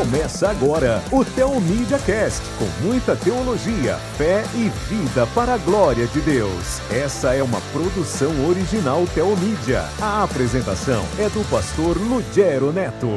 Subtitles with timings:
[0.00, 6.22] Começa agora o Teomídia Cast, com muita teologia, fé e vida para a glória de
[6.22, 6.80] Deus.
[6.90, 9.82] Essa é uma produção original Teomídia.
[10.00, 13.08] A apresentação é do pastor Lugero Neto.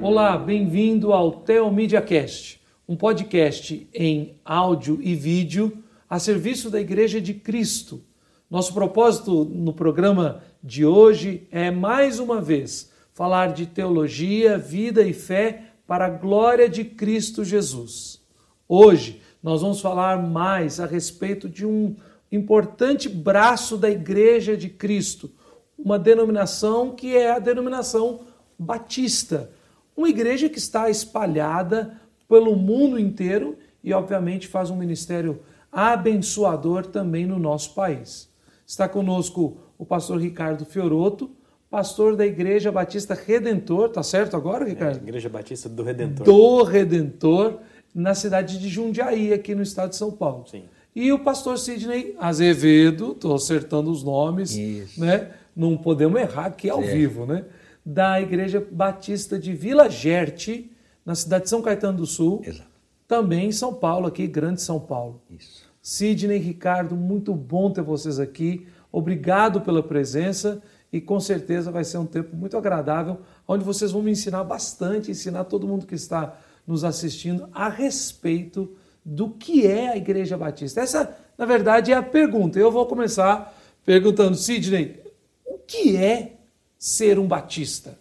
[0.00, 5.76] Olá, bem-vindo ao Teomídia Cast, um podcast em áudio e vídeo
[6.08, 8.02] a serviço da Igreja de Cristo.
[8.50, 15.12] Nosso propósito no programa de hoje é mais uma vez falar de teologia, vida e
[15.12, 18.18] fé para a glória de Cristo Jesus.
[18.66, 21.96] Hoje nós vamos falar mais a respeito de um
[22.32, 25.30] importante braço da Igreja de Cristo,
[25.78, 28.20] uma denominação que é a denominação
[28.58, 29.50] batista,
[29.94, 37.26] uma igreja que está espalhada pelo mundo inteiro e, obviamente, faz um ministério abençoador também
[37.26, 38.32] no nosso país.
[38.66, 41.30] Está conosco o pastor Ricardo Fioroto,
[41.72, 44.98] pastor da Igreja Batista Redentor, tá certo agora, Ricardo?
[44.98, 46.26] É, Igreja Batista do Redentor.
[46.26, 47.60] Do Redentor,
[47.94, 50.44] na cidade de Jundiaí, aqui no estado de São Paulo.
[50.46, 50.64] Sim.
[50.94, 55.00] E o pastor Sidney Azevedo, estou acertando os nomes, Isso.
[55.00, 55.30] né?
[55.56, 57.46] Não podemos errar aqui ao vivo, né?
[57.84, 60.70] Da Igreja Batista de Vila Gerte,
[61.06, 62.68] na cidade de São Caetano do Sul, Exato.
[63.08, 65.22] também em São Paulo, aqui, Grande São Paulo.
[65.30, 65.66] Isso.
[65.80, 68.66] Sidney e Ricardo, muito bom ter vocês aqui.
[68.92, 70.62] Obrigado pela presença
[70.92, 75.10] e com certeza vai ser um tempo muito agradável, onde vocês vão me ensinar bastante,
[75.10, 80.80] ensinar todo mundo que está nos assistindo a respeito do que é a Igreja Batista.
[80.80, 82.58] Essa, na verdade, é a pergunta.
[82.58, 85.00] Eu vou começar perguntando, Sidney,
[85.44, 86.36] o que é
[86.78, 87.98] ser um batista?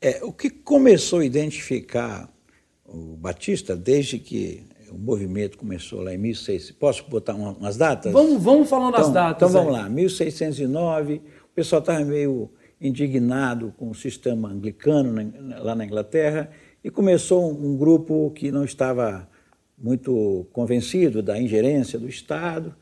[0.00, 2.32] É, o que começou a identificar
[2.84, 4.64] o Batista desde que
[4.96, 6.72] o movimento começou lá em 1600.
[6.72, 8.12] Posso botar uma- umas datas?
[8.12, 9.48] Vamos, vamos falando as então, datas.
[9.50, 9.82] Então vamos aí.
[9.82, 16.50] lá, 1609, o pessoal estava meio indignado com o sistema anglicano na- lá na Inglaterra
[16.82, 19.28] e começou um, um grupo que não estava
[19.78, 22.74] muito convencido da ingerência do Estado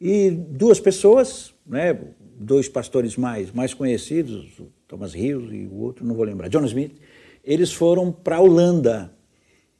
[0.00, 1.98] e duas pessoas, né,
[2.38, 6.92] dois pastores mais, mais conhecidos, Thomas Hughes e o outro, não vou lembrar, John Smith,
[7.42, 9.12] eles foram para a Holanda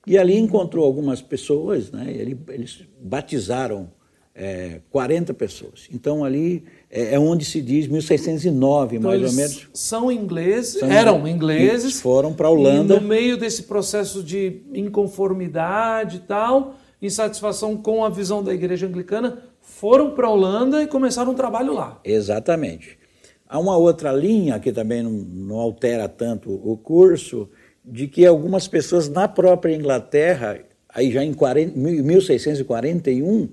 [0.06, 2.06] e ali encontrou algumas pessoas, né?
[2.08, 3.90] ele- eles batizaram
[4.38, 5.88] é, 40 pessoas.
[5.90, 9.66] Então ali é, é onde se diz 1609, Então, mais ou menos.
[9.72, 12.96] São ingleses, São eram ingleses, foram pra Holanda.
[12.96, 18.86] E no meio desse processo de inconformidade e tal, insatisfação com a visão da igreja
[18.86, 21.98] anglicana, foram para a Holanda e começaram um trabalho lá.
[22.04, 22.98] Exatamente.
[23.48, 27.48] Há uma outra linha que também não, não altera tanto o curso,
[27.86, 30.58] de que algumas pessoas na própria Inglaterra,
[30.88, 33.48] aí já em 40, 1641,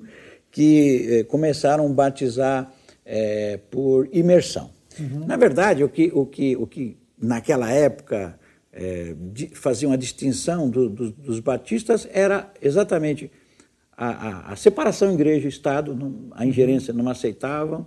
[0.51, 2.71] que eh, começaram a batizar
[3.05, 4.69] eh, por imersão.
[5.27, 8.39] Na verdade, o que, o que, o que naquela época
[8.71, 13.31] eh, di- fazia uma distinção do- do- dos batistas era exatamente
[13.95, 17.85] a, a- a separação igreja e Estado, não- a ingerência não aceitavam,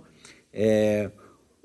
[0.53, 1.09] é,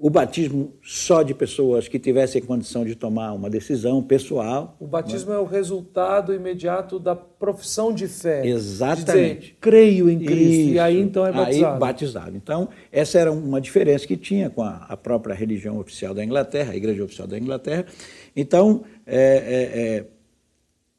[0.03, 4.77] o batismo só de pessoas que tivessem condição de tomar uma decisão pessoal.
[4.81, 8.45] O batismo é o resultado imediato da profissão de fé.
[8.45, 9.07] Exatamente.
[9.07, 10.43] De dizer, creio em Cristo.
[10.43, 10.81] E Isso.
[10.81, 11.75] aí então é batizado.
[11.75, 12.37] Aí, batizado.
[12.37, 16.73] Então, essa era uma diferença que tinha com a, a própria religião oficial da Inglaterra,
[16.73, 17.87] a igreja oficial da Inglaterra.
[18.35, 20.07] Então, é, é, é,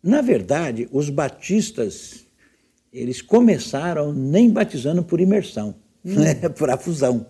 [0.02, 2.25] na verdade, os batistas,
[2.94, 5.75] eles começaram nem batizando por imersão,
[6.06, 6.16] Hum.
[6.24, 7.25] né, por afusão.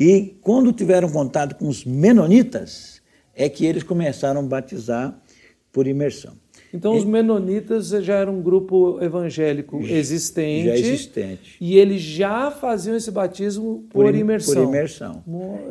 [0.00, 3.02] E quando tiveram contato com os menonitas,
[3.34, 5.18] é que eles começaram a batizar
[5.72, 6.34] por imersão.
[6.72, 10.66] Então os menonitas já eram um grupo evangélico existente.
[10.66, 11.56] já existente.
[11.58, 14.54] E eles já faziam esse batismo por, Por im- imersão.
[14.54, 15.24] por imersão.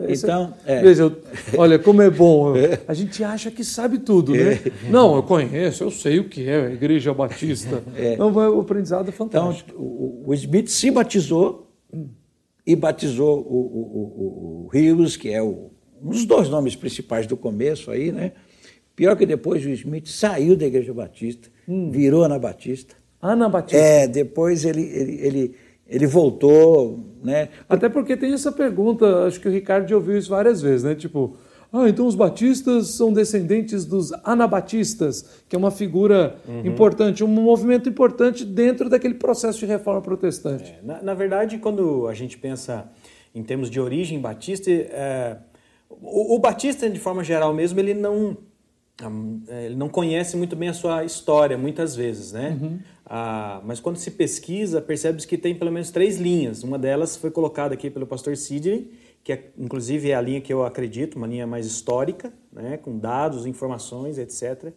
[0.09, 0.81] Esse- Então, é.
[0.81, 1.21] Veja, eu-
[1.55, 2.53] olha como é bom.
[2.87, 4.59] A gente acha que sabe tudo, né?
[4.89, 7.83] Não, eu conheço, eu sei o que é a Igreja Batista.
[7.95, 9.79] Então vai- o aprendizado é Então, fantástico.
[9.79, 11.69] o, o Smith se batizou
[12.67, 15.69] e batizou o, o, o, o Hughes, que é um
[16.03, 18.33] dos dois nomes principais do começo aí, né?
[18.93, 21.49] Pior que depois o Smith saiu da Igreja Batista,
[21.89, 22.95] virou Anabatista.
[23.21, 23.77] Ana Batista.
[23.77, 25.55] É, depois ele, ele, ele,
[25.87, 27.47] ele voltou, né?
[27.69, 30.93] Até porque tem essa pergunta, acho que o Ricardo já ouviu isso várias vezes, né?
[30.93, 31.37] Tipo,
[31.71, 37.89] ah, então os batistas são descendentes dos anabatistas, que é uma figura importante, um movimento
[37.89, 40.71] importante dentro daquele processo de reforma protestante.
[40.71, 42.89] É, na, na verdade, quando a gente pensa
[43.35, 45.37] em termos de origem batista, é,
[45.89, 48.37] o, o batista, de forma geral mesmo, ele não,
[49.03, 52.57] hum, é, ele não conhece muito bem a sua história, muitas vezes, né?
[53.05, 56.63] Ah, mas quando se pesquisa, percebe-se que tem pelo menos três linhas.
[56.63, 58.91] Uma delas foi colocada aqui pelo pastor Sidney,
[59.27, 62.77] que é, inclusive é a linha que eu acredito, uma linha mais histórica, né?
[62.77, 64.71] com dados, informações, etc.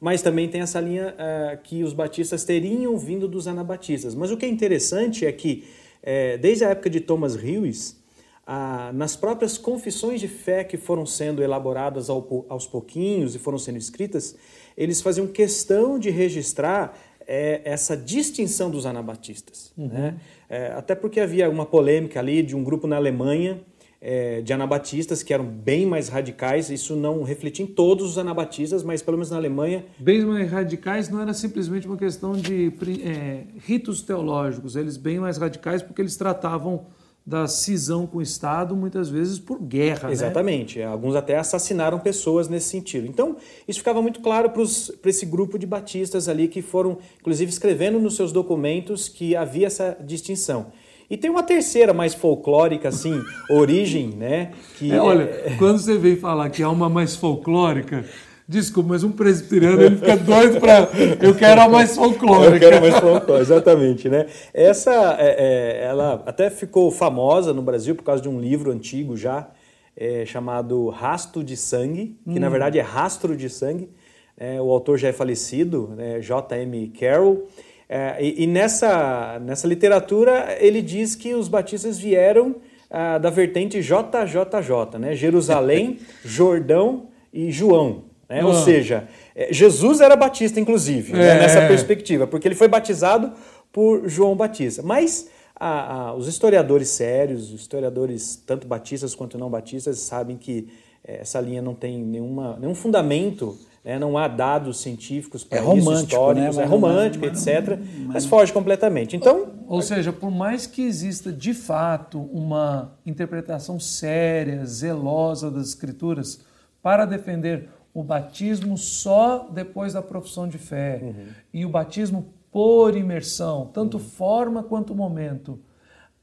[0.00, 4.14] mas também tem essa linha uh, que os batistas teriam vindo dos anabatistas.
[4.14, 5.64] Mas o que é interessante é que,
[6.02, 8.02] é, desde a época de Thomas Lewis,
[8.46, 13.58] ah, nas próprias confissões de fé que foram sendo elaboradas ao, aos pouquinhos e foram
[13.58, 14.34] sendo escritas,
[14.78, 19.74] eles faziam questão de registrar é, essa distinção dos anabatistas.
[19.76, 19.88] Uhum.
[19.88, 20.16] Né?
[20.48, 23.60] É, até porque havia uma polêmica ali de um grupo na Alemanha
[24.00, 26.70] é, de anabatistas que eram bem mais radicais.
[26.70, 29.84] Isso não refletia em todos os anabatistas, mas pelo menos na Alemanha.
[29.98, 32.72] Bem mais radicais não era simplesmente uma questão de
[33.04, 36.86] é, ritos teológicos, eles bem mais radicais porque eles tratavam
[37.24, 40.08] da cisão com o Estado, muitas vezes por guerra.
[40.08, 40.14] Né?
[40.14, 40.78] Exatamente.
[40.78, 40.86] Né?
[40.86, 43.06] Alguns até assassinaram pessoas nesse sentido.
[43.06, 43.36] Então,
[43.68, 48.16] isso ficava muito claro para esse grupo de batistas ali que foram, inclusive, escrevendo nos
[48.16, 50.72] seus documentos que havia essa distinção.
[51.10, 53.20] E tem uma terceira mais folclórica, assim,
[53.50, 54.52] origem, né?
[54.78, 55.56] Que é, olha, é...
[55.58, 58.04] quando você vem falar que há uma mais folclórica,
[58.50, 60.88] Desculpa, mas um presbiteriano ele fica doido para.
[61.22, 62.56] Eu quero a mais folclórica.
[62.56, 64.26] Eu quero a mais folclórica, exatamente, né?
[64.52, 69.16] Essa, é, é, ela até ficou famosa no Brasil por causa de um livro antigo
[69.16, 69.48] já,
[69.96, 72.40] é, chamado Rasto de Sangue, que hum.
[72.40, 73.88] na verdade é Rastro de Sangue.
[74.36, 76.88] É, o autor já é falecido, né, J.M.
[76.88, 77.46] Carroll.
[77.92, 82.54] É, e, e nessa, nessa literatura ele diz que os batistas vieram
[82.88, 85.16] ah, da vertente JJJ, né?
[85.16, 88.04] Jerusalém, Jordão e João.
[88.28, 88.42] Né?
[88.42, 88.46] Ah.
[88.46, 91.30] Ou seja, é, Jesus era batista, inclusive, né?
[91.30, 91.34] é.
[91.34, 91.40] né?
[91.40, 93.32] nessa perspectiva, porque ele foi batizado
[93.72, 94.84] por João Batista.
[94.84, 100.68] Mas a, a, os historiadores sérios, os historiadores tanto batistas quanto não batistas, sabem que
[101.04, 103.98] é, essa linha não tem nenhuma, nenhum fundamento né?
[103.98, 105.96] não há dados científicos para é isso, né?
[105.96, 106.62] históricos, né?
[106.62, 109.16] é romântico, mas, etc., mas, mas foge completamente.
[109.16, 116.44] Então, ou seja, por mais que exista de fato uma interpretação séria, zelosa das escrituras
[116.82, 121.26] para defender o batismo só depois da profissão de fé uhum.
[121.52, 124.02] e o batismo por imersão, tanto uhum.
[124.02, 125.58] forma quanto momento.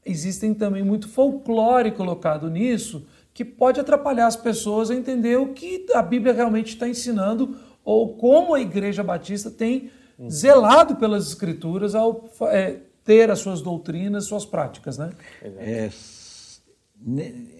[0.04, 3.06] Existem também muito folclore colocado nisso
[3.38, 8.16] que pode atrapalhar as pessoas a entender o que a Bíblia realmente está ensinando ou
[8.16, 9.92] como a Igreja Batista tem
[10.28, 15.12] zelado pelas Escrituras ao é, ter as suas doutrinas, suas práticas, né?
[15.40, 15.88] É,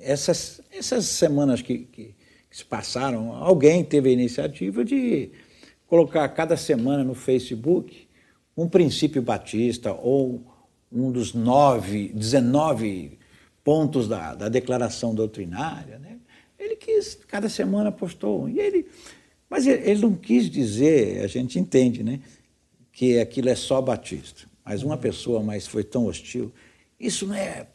[0.03, 2.17] essas, essas semanas que, que
[2.51, 5.31] que se passaram, alguém teve a iniciativa de
[5.87, 8.09] colocar cada semana no Facebook
[8.57, 10.43] um princípio batista ou
[10.91, 13.19] um dos nove, 19
[13.65, 15.99] pontos da, da declaração doutrinária.
[15.99, 16.17] Né?
[16.59, 18.49] Ele quis, cada semana postou um.
[18.49, 18.87] E ele,
[19.49, 22.21] mas ele não quis dizer, a gente entende, né,
[22.93, 24.49] que aquilo é só batista.
[24.65, 26.53] Mas uma pessoa mais foi tão hostil.
[27.01, 27.67] Isso não é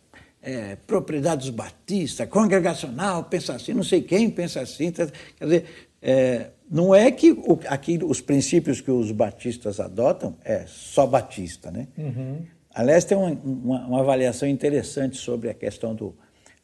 [0.44, 4.92] é, propriedade dos batistas, congregacional, pensa assim, não sei quem pensa assim.
[4.92, 5.08] Tá,
[5.38, 5.66] quer dizer,
[6.02, 11.72] é, não é que o, aqui, os princípios que os batistas adotam é só batista,
[11.72, 11.88] né?
[11.98, 12.46] Uhum.
[12.74, 16.16] Aliás, tem uma, uma, uma, avaliação interessante sobre a questão do,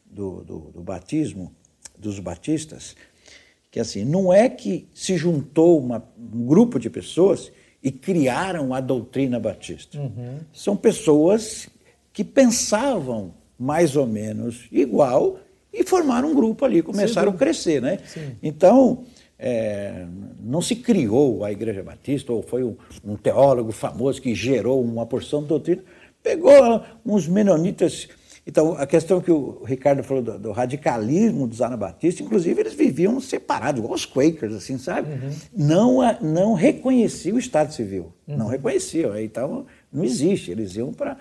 [0.04, 1.54] do, do, do, batismo
[1.96, 2.96] dos batistas,
[3.70, 7.52] que assim, não é que se juntou uma, um grupo de pessoas
[7.82, 9.98] e criaram a doutrina batista.
[9.98, 10.40] Uhum.
[10.52, 11.68] São pessoas
[12.12, 15.38] que pensavam mais ou menos igual
[15.72, 17.36] e formaram um grupo ali, começaram Sim.
[17.36, 17.98] a crescer, né?
[18.04, 18.36] Sim.
[18.42, 19.04] Então,
[19.38, 20.06] é,
[20.38, 25.06] não se criou a Igreja Batista, ou foi um, um, teólogo famoso que gerou uma
[25.06, 25.82] porção de doutrina,
[26.22, 28.08] pegou uns menonitas.
[28.46, 33.20] Então, a questão que o Ricardo falou do, do radicalismo dos anabatistas, inclusive eles viviam
[33.20, 35.12] separados, igual os Quakers, assim, sabe?
[35.12, 35.32] Uhum.
[35.56, 38.36] Não, não reconheciam o Estado Civil, uhum.
[38.36, 39.16] não reconheciam.
[39.18, 41.16] Então, não existe, eles iam para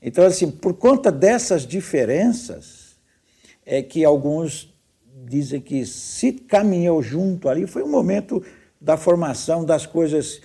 [0.00, 2.96] então, assim, por conta dessas diferenças,
[3.66, 4.72] é que alguns
[5.26, 8.42] dizem que se caminhou junto ali, foi um momento
[8.80, 10.40] da formação das coisas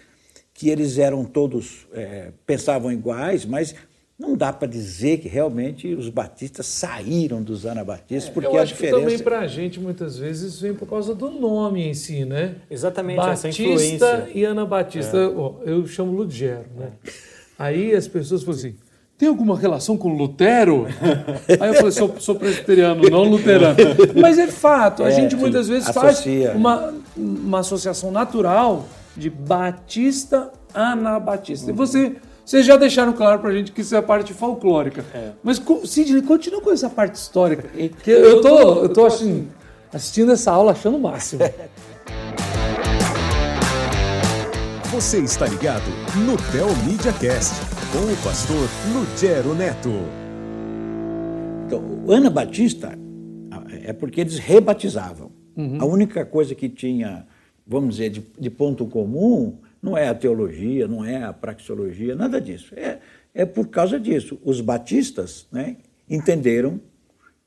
[0.54, 3.76] que eles eram todos, é, pensavam iguais, mas
[4.24, 8.74] não dá para dizer que realmente os batistas saíram dos anabatistas, porque Eu a acho
[8.74, 8.98] diferença...
[8.98, 12.56] que também para a gente, muitas vezes, vem por causa do nome em si, né?
[12.72, 14.30] Exatamente, Batista essa influência.
[14.34, 15.18] e Anabatista.
[15.18, 15.70] É.
[15.70, 16.92] Eu chamo Lugero, né?
[17.60, 18.76] Aí as pessoas falam assim,
[19.18, 20.88] tem alguma relação com Lutero?
[21.60, 23.78] Aí eu falei, sou, sou presbiteriano, não luterano.
[24.20, 26.48] Mas é fato, a é, gente muitas vezes associa.
[26.48, 31.68] faz uma, uma associação natural de batista anabatista.
[31.68, 31.74] Uhum.
[31.74, 32.16] E você,
[32.46, 35.06] vocês já deixaram claro pra gente que isso é a parte folclórica.
[35.14, 35.32] É.
[35.42, 37.70] Mas, Sidney, continua com essa parte histórica.
[38.04, 39.48] Que eu tô, eu tô assim,
[39.94, 41.42] assistindo essa aula achando o máximo.
[44.92, 45.90] Você está ligado
[46.26, 47.56] no Tel Media Cast
[47.92, 49.90] com o pastor Lugero Neto.
[51.66, 52.98] Então, Ana Batista
[53.84, 55.32] é porque eles rebatizavam.
[55.56, 55.78] Uhum.
[55.80, 57.26] A única coisa que tinha
[57.66, 62.40] vamos dizer, de, de ponto comum, não é a teologia, não é a praxeologia, nada
[62.40, 62.74] disso.
[62.74, 63.00] É,
[63.34, 64.40] é por causa disso.
[64.42, 65.76] Os batistas né,
[66.10, 66.80] entenderam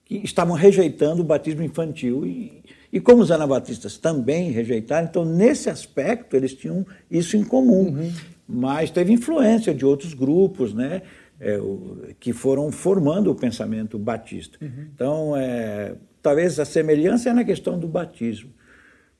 [0.04, 2.62] que estavam rejeitando o batismo infantil e,
[2.92, 7.88] e como os anabatistas também rejeitaram, então nesse aspecto eles tinham isso em comum.
[7.88, 8.12] Uhum.
[8.46, 11.02] Mas teve influência de outros grupos, né?
[11.40, 14.58] É, o, que foram formando o pensamento batista.
[14.62, 14.86] Uhum.
[14.94, 18.50] Então, é, talvez a semelhança é na questão do batismo.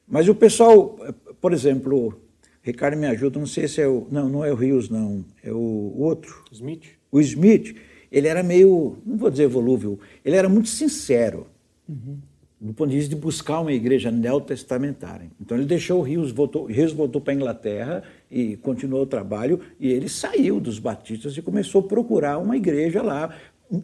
[0.08, 0.96] Mas o pessoal,
[1.40, 2.25] por exemplo,
[2.66, 4.08] Ricardo me ajuda, não sei se é o.
[4.11, 5.25] Não, não é o Rios, não.
[5.40, 6.42] É o outro.
[6.50, 6.82] Smith?
[7.12, 7.76] O Smith,
[8.11, 11.46] ele era meio, não vou dizer volúvel, ele era muito sincero.
[11.88, 12.18] Uhum.
[12.61, 15.30] Do ponto de vista de buscar uma igreja neotestamentária.
[15.40, 19.61] Então ele deixou o Rios, voltou, Rios voltou para a Inglaterra e continuou o trabalho,
[19.78, 23.32] e ele saiu dos batistas e começou a procurar uma igreja lá.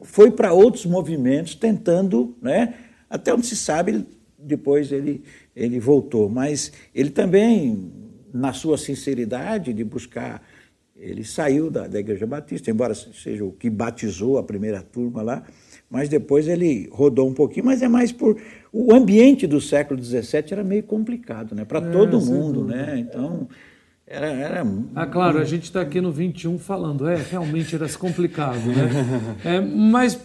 [0.02, 2.74] Foi para outros movimentos, tentando, né?
[3.08, 4.04] até onde se sabe,
[4.36, 5.22] depois ele,
[5.54, 6.28] ele voltou.
[6.28, 8.01] Mas ele também
[8.32, 10.42] na sua sinceridade de buscar.
[10.96, 15.42] Ele saiu da, da Igreja Batista, embora seja o que batizou a primeira turma lá,
[15.90, 18.40] mas depois ele rodou um pouquinho, mas é mais por.
[18.72, 21.64] O ambiente do século XVII era meio complicado, né?
[21.64, 22.98] Para é, todo mundo, né?
[22.98, 23.48] Então.
[24.06, 24.66] Era, era...
[24.94, 28.90] Ah, claro, a gente está aqui no 21 falando, é, realmente era complicado, né?
[29.44, 30.18] É, mas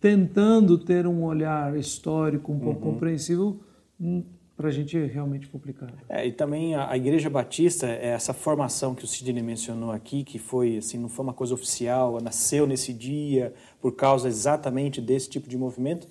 [0.00, 2.92] tentando ter um olhar histórico um pouco uhum.
[2.94, 3.60] compreensível,
[4.00, 4.24] hum,
[4.60, 5.94] para a gente realmente complicado.
[6.06, 10.22] É, e também a, a, Igreja Batista, é essa formação que o Sidney mencionou aqui,
[10.22, 15.30] que foi assim, não foi uma coisa oficial, nasceu nesse dia por causa exatamente desse
[15.30, 16.06] tipo de movimento,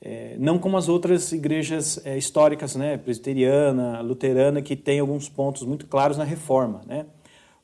[0.00, 5.64] é, não como as outras igrejas é, históricas, né, presbiteriana, luterana, que tem alguns pontos
[5.64, 7.06] muito claros na reforma, né?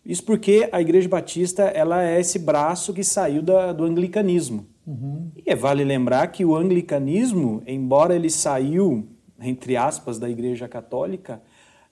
[0.05, 4.67] Isso porque a Igreja Batista ela é esse braço que saiu da, do anglicanismo.
[4.85, 5.31] Uhum.
[5.37, 9.07] E é, vale lembrar que o anglicanismo, embora ele saiu
[9.41, 11.41] entre aspas, da Igreja Católica,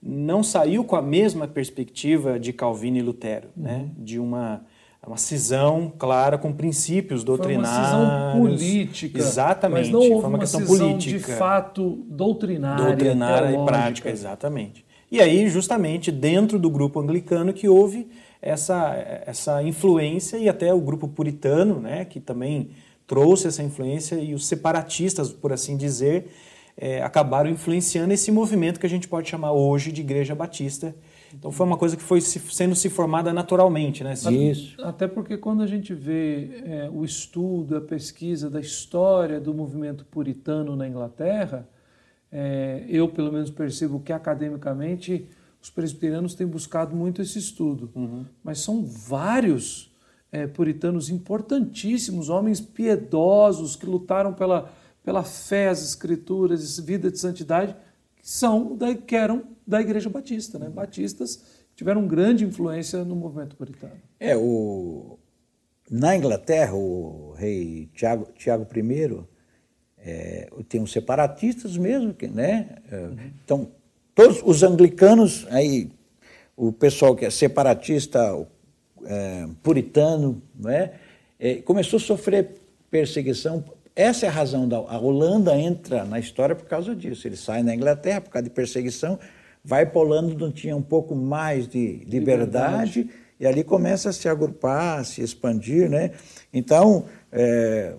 [0.03, 3.62] não saiu com a mesma perspectiva de Calvino e Lutero, uhum.
[3.62, 3.88] né?
[3.97, 4.62] de uma,
[5.07, 7.71] uma cisão clara com princípios doutrinários.
[7.71, 9.19] Foi uma cisão política.
[9.19, 9.79] Exatamente.
[9.79, 11.33] Mas não houve foi uma, uma questão cisão política.
[11.33, 12.85] de fato doutrinária.
[12.85, 14.85] Doutrinária e prática, exatamente.
[15.11, 18.09] E aí, justamente, dentro do grupo anglicano que houve
[18.43, 22.71] essa, essa influência e até o grupo puritano, né, que também
[23.07, 26.29] trouxe essa influência, e os separatistas, por assim dizer,
[26.76, 30.95] é, acabaram influenciando esse movimento que a gente pode chamar hoje de Igreja Batista.
[31.33, 34.12] Então foi uma coisa que foi se, sendo se formada naturalmente, né?
[34.12, 34.80] Isso.
[34.83, 40.04] Até porque quando a gente vê é, o estudo, a pesquisa da história do movimento
[40.04, 41.68] puritano na Inglaterra,
[42.30, 45.28] é, eu pelo menos percebo que academicamente
[45.61, 48.25] os presbiterianos têm buscado muito esse estudo, uhum.
[48.45, 49.90] mas são vários
[50.30, 54.71] é, puritanos importantíssimos, homens piedosos que lutaram pela
[55.07, 57.77] pela fé, as escrituras, vida de santidade,
[58.17, 60.69] que são da, que eram da Igreja Batista, né?
[60.69, 61.45] Batistas
[61.77, 63.95] tiveram grande influência no movimento puritano.
[64.19, 65.17] É o
[65.89, 69.25] na Inglaterra o rei Tiago, Tiago I
[69.97, 72.77] é, tem os separatistas mesmo, que, né?
[72.91, 73.17] Uhum.
[73.45, 73.69] Então
[74.13, 75.89] todos os anglicanos aí
[76.57, 78.45] o pessoal que é separatista,
[79.05, 80.95] é, puritano, né?
[81.39, 82.57] É, começou a sofrer
[82.91, 83.63] perseguição
[83.97, 87.26] essa é a razão da a Holanda entra na história por causa disso.
[87.26, 89.19] Ele sai na Inglaterra por causa de perseguição,
[89.65, 93.11] vai para a Holanda onde tinha um pouco mais de liberdade, liberdade.
[93.41, 96.11] e ali começa a se agrupar, a se expandir, né?
[96.53, 97.95] Então, é,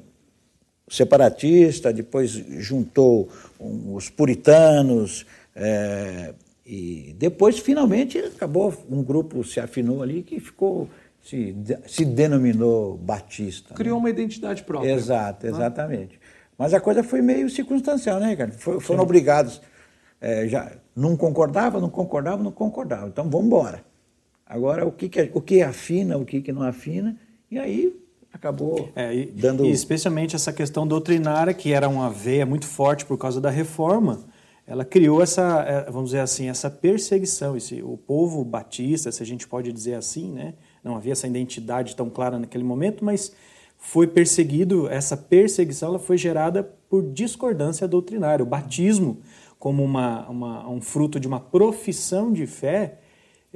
[0.88, 3.28] separatista, depois juntou
[3.60, 5.26] os puritanos,
[5.56, 10.90] é, e depois finalmente acabou um grupo se afinou ali que ficou
[11.28, 11.56] se,
[11.86, 13.74] se denominou Batista.
[13.74, 14.00] Criou né?
[14.00, 14.94] uma identidade própria.
[14.94, 15.50] Exato, ah.
[15.50, 16.20] exatamente.
[16.58, 18.52] Mas a coisa foi meio circunstancial, né, cara?
[18.54, 19.06] Foi, foram Sim.
[19.06, 19.62] obrigados.
[20.22, 23.08] É, já não concordava, não concordava, não concordava.
[23.08, 23.84] Então vamos embora.
[24.46, 27.18] Agora o que, que, o que afina, o que, que não afina,
[27.52, 27.94] e aí
[28.32, 29.66] acabou é, e, dando.
[29.66, 34.26] E especialmente essa questão doutrinária, que era uma veia muito forte por causa da reforma,
[34.66, 37.58] ela criou essa, é, vamos dizer assim, essa perseguição.
[37.58, 40.54] Esse, o povo batista, se a gente pode dizer assim, né?
[40.84, 43.34] Não havia essa identidade tão clara naquele momento, mas
[43.78, 48.44] foi perseguido, essa perseguição ela foi gerada por discordância doutrinária.
[48.44, 49.20] O batismo,
[49.60, 53.00] como uma, uma um fruto de uma profissão de fé,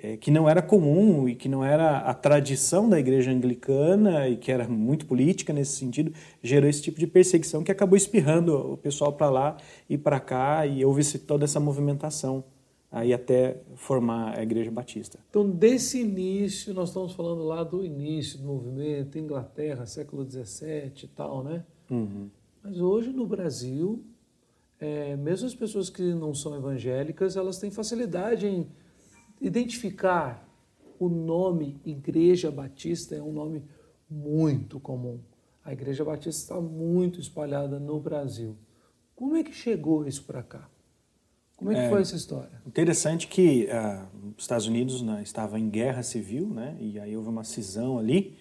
[0.01, 4.37] é, que não era comum e que não era a tradição da igreja anglicana e
[4.37, 8.77] que era muito política nesse sentido, gerou esse tipo de perseguição que acabou espirrando o
[8.77, 9.57] pessoal para lá
[9.89, 12.43] e para cá e houve toda essa movimentação
[12.91, 15.17] aí até formar a Igreja Batista.
[15.29, 21.07] Então, desse início, nós estamos falando lá do início do movimento, Inglaterra, século XVII e
[21.07, 21.63] tal, né?
[21.89, 22.29] Uhum.
[22.61, 24.03] Mas hoje no Brasil,
[24.77, 28.67] é, mesmo as pessoas que não são evangélicas, elas têm facilidade em
[29.39, 30.47] identificar
[30.99, 33.63] o nome Igreja Batista, é um nome
[34.09, 35.19] muito comum.
[35.63, 38.57] A Igreja Batista está muito espalhada no Brasil.
[39.15, 40.70] Como é que chegou isso para cá?
[41.61, 42.49] Como é que é, foi essa história?
[42.65, 47.29] Interessante que uh, os Estados Unidos né, estavam em guerra civil, né, e aí houve
[47.29, 48.35] uma cisão ali,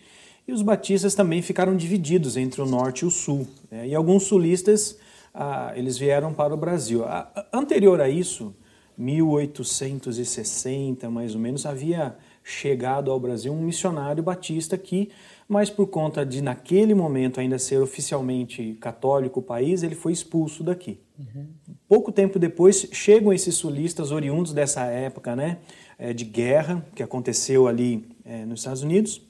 [0.49, 3.47] e os batistas também ficaram divididos entre o norte e o sul.
[3.71, 4.93] Né, e alguns sulistas
[5.35, 7.05] uh, eles vieram para o Brasil.
[7.53, 8.55] Anterior a isso,
[8.97, 15.11] 1860 mais ou menos, havia chegado ao Brasil um missionário batista que
[15.47, 20.63] mas por conta de naquele momento ainda ser oficialmente católico o país, ele foi expulso
[20.63, 21.01] daqui.
[21.21, 21.49] Uhum.
[21.87, 25.59] Pouco tempo depois chegam esses sulistas oriundos dessa época, né,
[25.99, 29.21] é, de guerra que aconteceu ali é, nos Estados Unidos,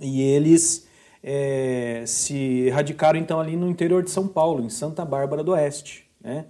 [0.00, 0.86] e eles
[1.22, 6.04] é, se radicaram então ali no interior de São Paulo, em Santa Bárbara do Oeste,
[6.20, 6.46] né?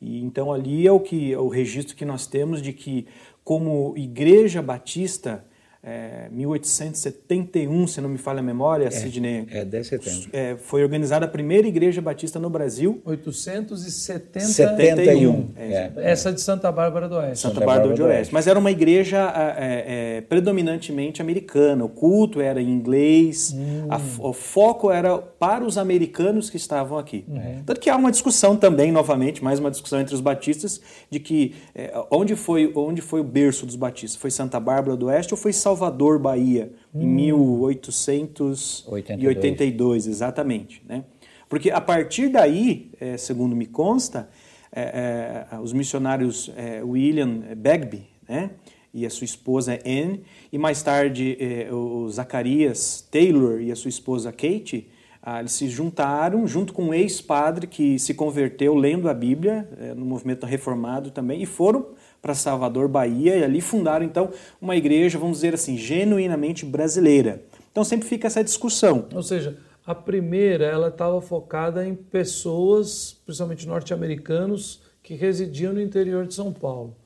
[0.00, 3.06] E então ali é o que é o registro que nós temos de que
[3.42, 5.44] como igreja batista
[5.88, 9.46] é, 1871, se não me falha a memória, é, Sidney.
[9.52, 10.28] É, 10 de setembro.
[10.32, 13.00] É, foi organizada a primeira igreja batista no Brasil.
[13.04, 15.50] 871.
[15.56, 17.38] É, Essa de Santa Bárbara do Oeste.
[17.38, 18.16] Santa, Santa Bárbara, do, Oeste.
[18.16, 18.34] Oeste.
[18.34, 21.84] Mas era uma igreja é, é, predominantemente americana.
[21.84, 23.86] O culto era em inglês, hum.
[23.88, 27.24] a, o foco era para os americanos que estavam aqui.
[27.28, 27.62] Uhum.
[27.64, 31.54] Tanto que há uma discussão também, novamente, mais uma discussão entre os batistas, de que
[31.76, 34.20] é, onde, foi, onde foi o berço dos batistas?
[34.20, 35.75] Foi Santa Bárbara do Oeste ou foi Salvador?
[35.76, 37.02] Salvador, Bahia, hum.
[37.02, 40.06] em 1882, 82.
[40.06, 40.82] exatamente.
[40.88, 41.04] Né?
[41.48, 44.30] Porque a partir daí, é, segundo me consta,
[44.72, 48.50] é, é, os missionários é, William Bagby né?
[48.92, 53.90] e a sua esposa Anne, e mais tarde é, o Zacarias Taylor e a sua
[53.90, 54.88] esposa Kate,
[55.22, 59.92] ah, eles se juntaram junto com um ex-padre que se converteu lendo a Bíblia, é,
[59.92, 61.88] no movimento reformado também, e foram
[62.26, 67.44] para Salvador, Bahia, e ali fundaram então uma igreja, vamos dizer assim, genuinamente brasileira.
[67.70, 69.06] Então sempre fica essa discussão.
[69.14, 76.26] Ou seja, a primeira ela estava focada em pessoas, principalmente norte-americanos, que residiam no interior
[76.26, 76.96] de São Paulo.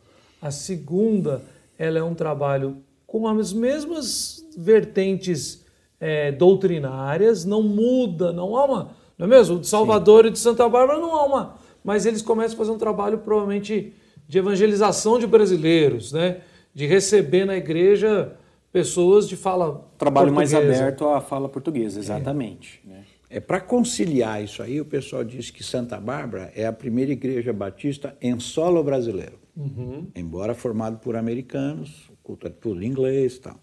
[0.40, 1.42] A segunda,
[1.78, 5.66] ela é um trabalho com as mesmas vertentes
[6.00, 9.59] é, doutrinárias, não muda, não há uma, não é mesmo?
[9.59, 10.28] De Salvador Sim.
[10.28, 13.92] e de Santa Bárbara não há uma, mas eles começam a fazer um trabalho provavelmente
[14.30, 16.42] de evangelização de brasileiros, né?
[16.72, 18.36] de receber na igreja
[18.70, 20.60] pessoas de fala Trabalho portuguesa.
[20.60, 22.80] mais aberto à fala portuguesa, exatamente.
[22.86, 23.04] É, né?
[23.28, 27.52] é Para conciliar isso aí, o pessoal diz que Santa Bárbara é a primeira igreja
[27.52, 29.36] batista em solo brasileiro.
[29.56, 30.06] Uhum.
[30.14, 33.60] Embora formado por americanos, culto é tudo em inglês e tal.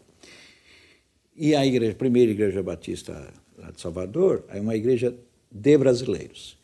[1.34, 5.16] E a igreja, a primeira igreja batista lá de Salvador é uma igreja
[5.50, 6.58] de brasileiros.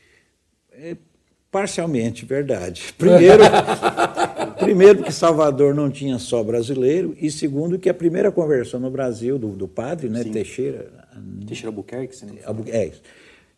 [0.74, 0.98] É,
[1.54, 2.92] Parcialmente verdade.
[2.98, 3.44] Primeiro,
[4.58, 9.38] primeiro porque Salvador não tinha só brasileiro, e segundo que a primeira conversão no Brasil
[9.38, 10.92] do, do padre, né, Teixeira...
[11.46, 12.34] Teixeira Albuquerque, você não
[12.70, 12.92] É.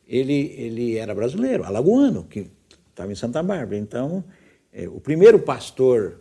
[0.06, 2.52] Ele, ele era brasileiro, alagoano, que
[2.90, 3.78] estava em Santa Bárbara.
[3.78, 4.26] Então,
[4.74, 6.20] é, o primeiro pastor,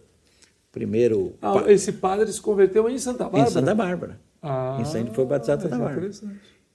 [0.71, 1.35] primeiro...
[1.43, 1.73] Ah, pa...
[1.73, 3.49] esse padre se converteu em Santa Bárbara?
[3.49, 4.21] Em Santa Bárbara.
[4.41, 6.11] Ah, em Santa, foi batizado em Santa Bárbara.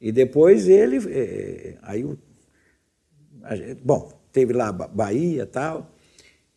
[0.01, 0.97] E depois ele...
[1.09, 2.17] É, aí o,
[3.81, 5.91] bom, teve lá Bahia tal,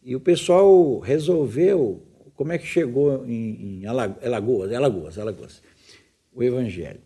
[0.03, 2.03] e o pessoal resolveu,
[2.35, 5.63] como é que chegou em, em Alagoas, Alagoas, Alagoas,
[6.35, 7.01] o Evangelho.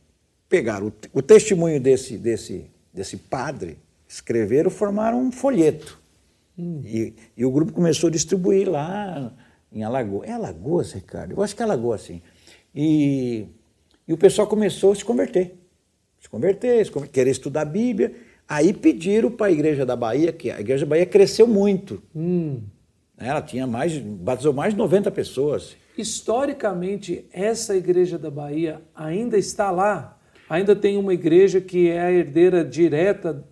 [0.49, 6.01] Pegaram o, o testemunho desse, desse, desse padre, escreveram, formaram um folheto.
[6.59, 6.81] Hum.
[6.85, 9.33] E, e, o grupo começou a distribuir lá
[9.71, 10.29] em Alagoas.
[10.29, 11.33] É Alagoas, Ricardo?
[11.33, 12.23] Eu acho que é Alagoas, sim.
[12.75, 13.47] E,
[14.09, 15.55] e o pessoal começou a se converter.
[16.21, 18.15] Se converter, se converter querer estudar a Bíblia.
[18.49, 22.03] Aí pediram para a Igreja da Bahia, que a Igreja da Bahia cresceu muito.
[22.15, 22.61] Hum.
[23.19, 25.77] Ela tinha mais, batizou mais de 90 pessoas.
[25.97, 30.19] Historicamente, essa Igreja da Bahia ainda está lá?
[30.49, 33.45] Ainda tem uma igreja que é a herdeira direta,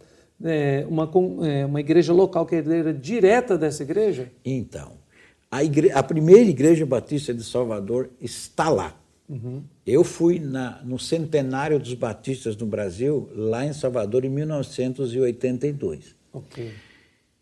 [0.45, 1.11] é, uma,
[1.45, 4.31] é, uma igreja local que é a herdeira direta dessa igreja?
[4.45, 4.93] Então,
[5.51, 5.91] a, igre...
[5.91, 8.95] a primeira Igreja Batista de Salvador está lá.
[9.29, 9.63] Uhum.
[9.87, 16.15] Eu fui na, no centenário dos batistas no Brasil, lá em Salvador, em 1982.
[16.33, 16.73] Okay.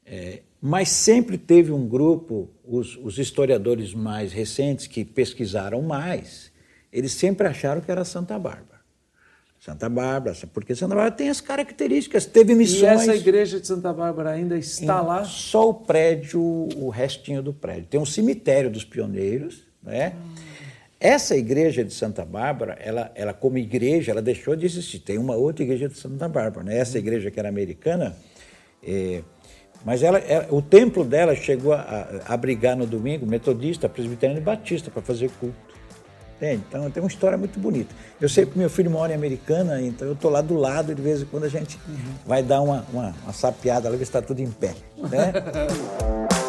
[0.06, 6.52] É, mas sempre teve um grupo, os, os, historiadores mais recentes que pesquisaram mais,
[6.92, 8.80] eles sempre acharam que era Santa Bárbara.
[9.58, 12.82] Santa Bárbara, porque Santa Bárbara tem as características, teve missões.
[12.82, 15.24] E essa igreja de Santa Bárbara ainda está em, lá?
[15.24, 17.86] Só o prédio, o restinho do prédio.
[17.86, 20.14] Tem um cemitério dos pioneiros, né?
[20.16, 20.61] Hum.
[21.04, 25.00] Essa igreja de Santa Bárbara, ela, ela como igreja, ela deixou de existir.
[25.00, 26.64] Tem uma outra igreja de Santa Bárbara.
[26.64, 26.78] Né?
[26.78, 28.14] Essa igreja que era americana,
[28.86, 29.22] é,
[29.84, 34.44] Mas ela, ela- o templo dela chegou a, a abrigar no domingo metodista, presbiteriano e
[34.44, 35.56] batista para fazer culto.
[36.36, 36.62] Entende?
[36.68, 37.92] Então tem uma história muito bonita.
[38.20, 40.94] Eu sei que meu filho mora em Americana, então eu estou lá do lado e
[40.94, 41.78] de vez em quando a gente
[42.24, 44.72] vai dar uma, uma, uma sapiada lá, ver se está tudo em pé.
[44.96, 45.32] Né?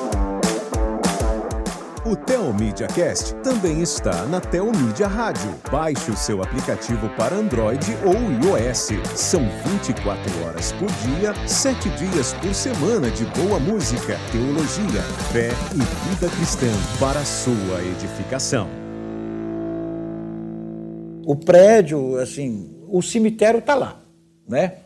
[2.13, 5.49] O Telmídia Cast também está na Telmídia Rádio.
[5.71, 8.89] Baixe o seu aplicativo para Android ou iOS.
[9.15, 9.41] São
[9.81, 16.29] 24 horas por dia, 7 dias por semana de boa música, teologia, fé e vida
[16.35, 16.67] cristã
[16.99, 18.69] para sua edificação.
[21.25, 23.99] o prédio, assim, o cemitério está lá,
[24.47, 24.81] né?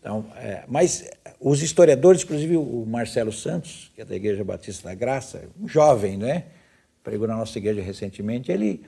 [0.00, 1.04] Então, é, mas
[1.38, 6.16] os historiadores, inclusive o Marcelo Santos, que é da Igreja Batista da Graça, um jovem,
[6.16, 6.44] né?
[7.02, 8.82] Pregou na nossa igreja recentemente, ele,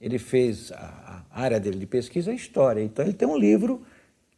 [0.00, 3.82] ele fez, a, a área dele de pesquisa é história, então ele tem um livro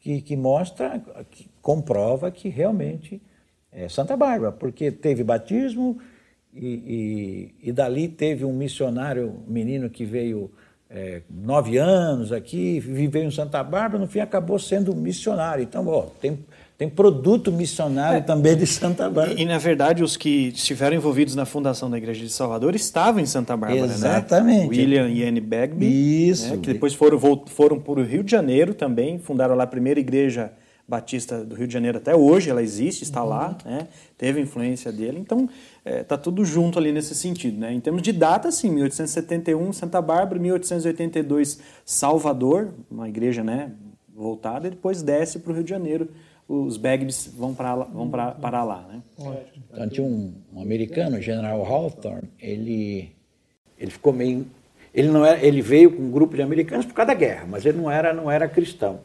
[0.00, 3.22] que, que mostra, que comprova que realmente
[3.70, 5.98] é Santa Bárbara, porque teve batismo
[6.52, 10.50] e, e, e dali teve um missionário, menino que veio
[10.90, 15.62] é, nove anos aqui, viveu em Santa Bárbara, no fim acabou sendo missionário.
[15.62, 16.38] Então, ó, tem,
[16.82, 19.38] tem produto missionário também de Santa Bárbara.
[19.38, 23.20] E, e, na verdade, os que estiveram envolvidos na fundação da Igreja de Salvador estavam
[23.20, 24.62] em Santa Bárbara, Exatamente.
[24.62, 24.68] né?
[24.68, 26.28] William e Anne Bagby.
[26.28, 26.50] Isso.
[26.50, 26.58] né?
[26.60, 30.52] Que depois foram, foram para o Rio de Janeiro também, fundaram lá a primeira igreja
[30.88, 33.86] batista do Rio de Janeiro até hoje, ela existe, está lá, né?
[34.18, 35.18] teve influência dele.
[35.20, 35.48] Então,
[35.86, 37.60] está tudo junto ali nesse sentido.
[37.60, 37.72] Né?
[37.72, 43.70] Em termos de data, sim, 1871, Santa Bárbara, 1882, Salvador, uma igreja né,
[44.12, 46.08] voltada, e depois desce para o Rio de Janeiro.
[46.52, 48.84] Os Bagbys vão para lá, vão pra, para lá.
[48.86, 49.02] Né?
[49.72, 53.10] Então, tinha um, um americano, o General Hawthorne, ele,
[53.78, 54.46] ele ficou meio...
[54.94, 57.64] Ele, não era, ele veio com um grupo de americanos por causa da guerra, mas
[57.64, 59.00] ele não era, não era cristão.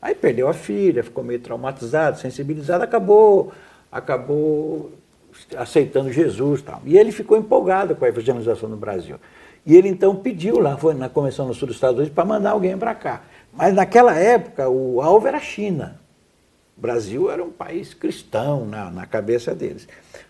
[0.00, 3.52] Aí perdeu a filha, ficou meio traumatizado, sensibilizado, acabou,
[3.90, 4.92] acabou
[5.56, 6.82] aceitando Jesus e tal.
[6.84, 9.16] E ele ficou empolgado com a evangelização no Brasil.
[9.66, 12.52] E ele então pediu lá, foi na Convenção no Sul dos Estados Unidos, para mandar
[12.52, 13.22] alguém para cá.
[13.52, 16.00] Mas naquela época o alvo era a China.
[16.76, 19.86] O Brasil era um país cristão na, na cabeça deles.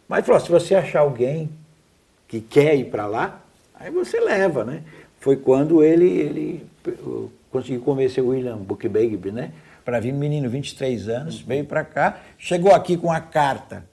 [0.08, 1.50] Mas falou, se você achar alguém
[2.28, 3.42] que quer ir para lá,
[3.74, 4.82] aí você leva, né?
[5.20, 6.66] Foi quando ele, ele
[7.50, 9.52] conseguiu convencer o William Buckbegbie, né?
[9.84, 13.84] Para vir, menino, 23 anos, veio para cá, chegou aqui com a carta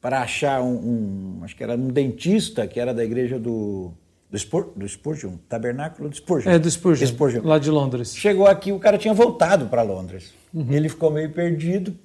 [0.00, 3.90] para achar um, um, acho que era um dentista, que era da igreja do,
[4.30, 6.52] do, Spur, do Spurgeon, Tabernáculo do Spurgeon.
[6.52, 7.42] É, do Spurgeon, Spurgeon.
[7.44, 8.14] lá de Londres.
[8.14, 10.32] Chegou aqui, o cara tinha voltado para Londres.
[10.52, 10.72] Uhum.
[10.72, 11.96] Ele ficou meio perdido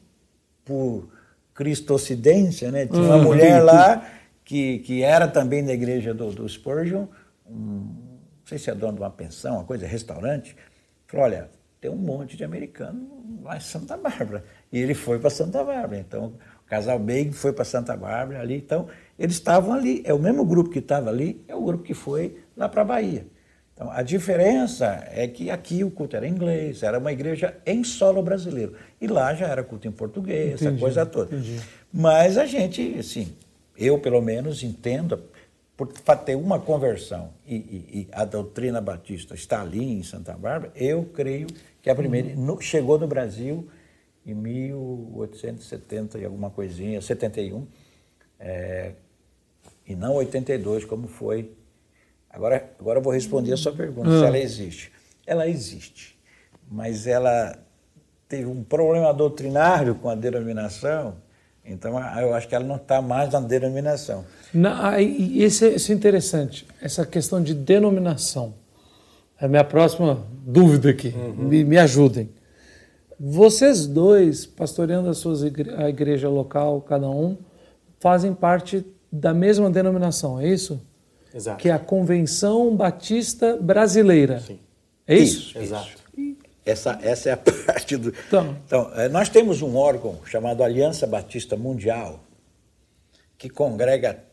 [0.66, 1.08] por
[1.54, 2.86] cristocidência, né?
[2.86, 3.24] Tinha uma uhum.
[3.24, 4.06] mulher lá
[4.44, 7.08] que, que era também da igreja do, do Spurgeon,
[7.46, 10.56] um, não sei se é dono de uma pensão, uma coisa, restaurante.
[11.08, 11.50] Falou, olha,
[11.80, 13.08] tem um monte de americano
[13.44, 14.44] lá em Santa Bárbara.
[14.72, 16.00] E ele foi para Santa Bárbara.
[16.00, 16.34] Então,
[16.66, 18.56] o casal Beg foi para Santa Bárbara ali.
[18.56, 20.02] Então, eles estavam ali.
[20.06, 22.86] É o mesmo grupo que estava ali, é o grupo que foi lá para a
[22.86, 23.26] Bahia.
[23.82, 27.84] Então, a diferença é que aqui o culto era em inglês, era uma igreja em
[27.84, 28.76] solo brasileiro.
[29.02, 31.36] E lá já era culto em português, Entendi, essa coisa toda.
[31.36, 31.60] entendi.
[31.92, 33.34] Mas a gente, assim,
[33.76, 35.24] eu pelo menos entendo,
[35.76, 35.88] por
[36.24, 41.06] ter uma conversão e, e- e a doutrina batista está ali em Santa Bárbara, eu
[41.06, 41.48] creio
[41.82, 43.68] que a primeira no- chegou no Brasil
[44.24, 47.66] em 1870 e alguma coisinha, 71,
[48.40, 48.92] é,
[49.88, 51.52] e não 82, como foi.
[52.34, 54.92] Agora, agora eu vou responder a sua pergunta, se ela existe.
[55.28, 56.18] Ela existe,
[56.70, 57.58] mas ela
[58.28, 61.16] teve um problema doutrinário com a denominação,
[61.66, 64.24] então a- eu acho que ela não está mais na denominação.
[64.54, 68.54] Na, esse, é- isso é interessante, essa questão de denominação.
[69.40, 71.10] É a minha próxima dúvida aqui.
[71.38, 72.30] Me, me ajudem.
[73.20, 77.38] Vocês dois, pastoreando as suas igre a igreja local, cada um,
[78.00, 80.82] fazem parte da mesma denominação, é isso?
[81.34, 81.58] Exato.
[81.62, 84.40] Que é a Convenção Batista Brasileira.
[84.40, 84.60] Sim.
[85.08, 85.58] É isso?
[85.58, 86.02] Exato.
[86.66, 88.14] Essa, essa é a parte do.
[88.28, 88.56] Então.
[88.66, 92.20] Então, eh, nós temos um órgão chamado Aliança Batista Mundial,
[93.38, 94.24] que congrega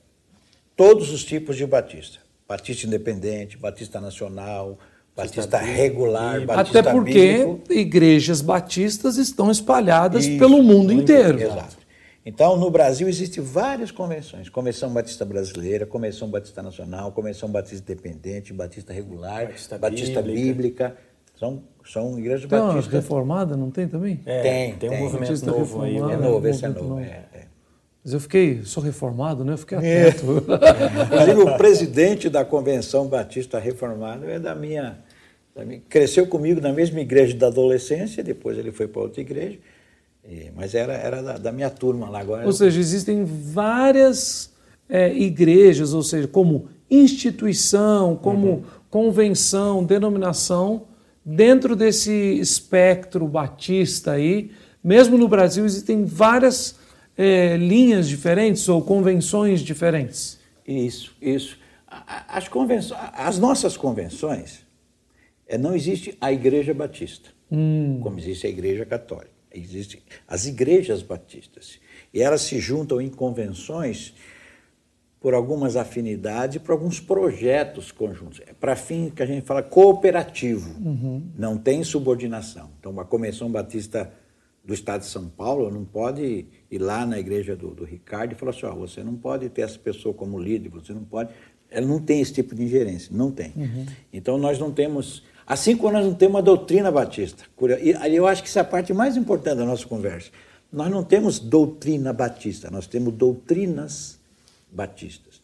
[0.77, 4.79] todos os tipos de batista: Batista Independente, Batista Nacional,
[5.17, 7.73] Batista, Regular, Batista Até porque Bíblico.
[7.73, 11.41] igrejas batistas estão espalhadas Isso, pelo mundo inteiro.
[11.41, 11.78] Exato.
[12.29, 18.53] Então, no Brasil existem várias convenções: Convenção Batista Brasileira, Convenção Batista Nacional, Convenção Batista Independente,
[18.53, 20.45] Batista Regular, Batista Batista, Bíblica.
[20.45, 20.97] Bíblica.
[21.39, 22.93] São, são igrejas uma batistas.
[22.93, 24.21] reformada, não tem também?
[24.27, 25.03] É, Tem, tem um tem.
[25.03, 25.93] movimento Batista novo aí.
[25.95, 26.13] reformado.
[26.13, 26.29] É né?
[26.31, 26.83] novo, esse é novo.
[26.89, 27.01] novo.
[27.01, 27.45] é, é.
[28.05, 29.53] Mas eu fiquei, sou reformado, né?
[29.55, 30.27] Eu fiquei atento.
[31.07, 34.99] Inclusive, o presidente da Convenção Batista Reformada é da minha,
[35.55, 39.59] da minha- Cresceu comigo na mesma igreja da adolescência, depois ele foi para outra igreja.
[40.29, 42.45] E, mas era, era da, da, minha turma lá agora.
[42.45, 44.53] Ou seja, existem várias
[44.87, 48.63] é, igrejas, ou seja, como instituição, como uhum.
[48.91, 50.83] convenção, denominação,
[51.25, 54.51] dentro desse espectro batista aí,
[54.85, 56.77] mesmo no Brasil existem várias
[57.17, 60.39] é, linhas diferentes ou convenções diferentes.
[60.67, 61.59] Isso, isso.
[62.29, 64.61] As, convenções, as nossas convenções,
[65.47, 67.99] é, não existe a Igreja Batista, hum.
[68.03, 69.38] como existe a Igreja Católica.
[69.59, 71.79] Existem as igrejas batistas.
[72.13, 74.15] E elas se juntam em convenções
[75.21, 78.41] por algumas afinidades, por alguns projetos conjuntos.
[78.47, 81.23] É para fim que a gente fala cooperativo, uhum.
[81.37, 82.71] não tem subordinação.
[82.79, 84.13] Então, a Convenção Batista
[84.65, 88.35] do Estado de São Paulo não pode ir lá na igreja do, do Ricardo e
[88.35, 91.31] falar assim: oh, você não pode ter essa pessoa como líder, você não pode.
[91.71, 93.53] Ela não tem esse tipo de ingerência, não tem.
[93.57, 93.87] Uhum.
[94.13, 97.45] Então, nós não temos Assim como nós não temos uma doutrina batista.
[97.81, 100.31] E eu acho que essa é a parte mais importante da nossa conversa.
[100.71, 104.19] Nós não temos doutrina batista, nós temos doutrinas
[104.71, 105.41] batistas.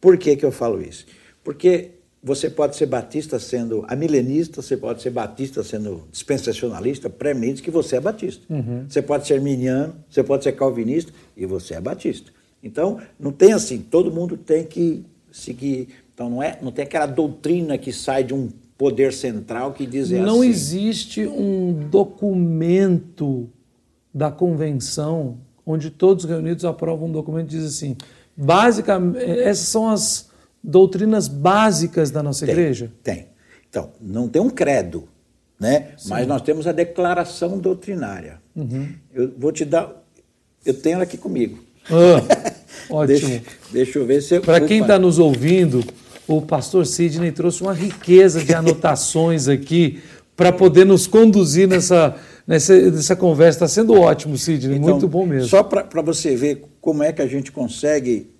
[0.00, 1.04] Por que, que eu falo isso?
[1.44, 1.90] Porque
[2.22, 7.96] você pode ser batista sendo amilenista, você pode ser batista sendo dispensacionalista, pré-mente que você
[7.96, 8.42] é batista.
[8.48, 8.86] Uhum.
[8.88, 12.32] Você pode ser miniano, você pode ser calvinista e você é batista.
[12.62, 15.88] Então, não tem assim, todo mundo tem que seguir.
[16.14, 20.08] Então, não, é, não tem aquela doutrina que sai de um poder central que diz
[20.10, 20.48] Não assim.
[20.48, 23.50] existe um documento
[24.14, 27.96] da convenção onde todos reunidos aprovam um documento que diz assim,
[28.34, 30.30] basicamente, essas são as
[30.62, 32.90] doutrinas básicas da nossa tem, igreja?
[33.02, 33.26] Tem.
[33.68, 35.08] Então, não tem um credo,
[35.60, 35.88] né?
[36.06, 38.40] Mas nós temos a declaração doutrinária.
[38.56, 38.88] Uhum.
[39.12, 39.92] Eu vou te dar,
[40.64, 41.58] eu tenho ela aqui comigo.
[41.90, 42.54] Ah,
[42.88, 43.28] ótimo.
[43.28, 45.84] deixa, deixa eu ver se Para quem está nos ouvindo,
[46.28, 50.00] o pastor Sidney trouxe uma riqueza de anotações aqui
[50.36, 52.14] para poder nos conduzir nessa,
[52.46, 53.56] nessa, nessa conversa.
[53.56, 55.48] Está sendo ótimo, Sidney, então, muito bom mesmo.
[55.48, 58.30] Só para você ver como é que a gente consegue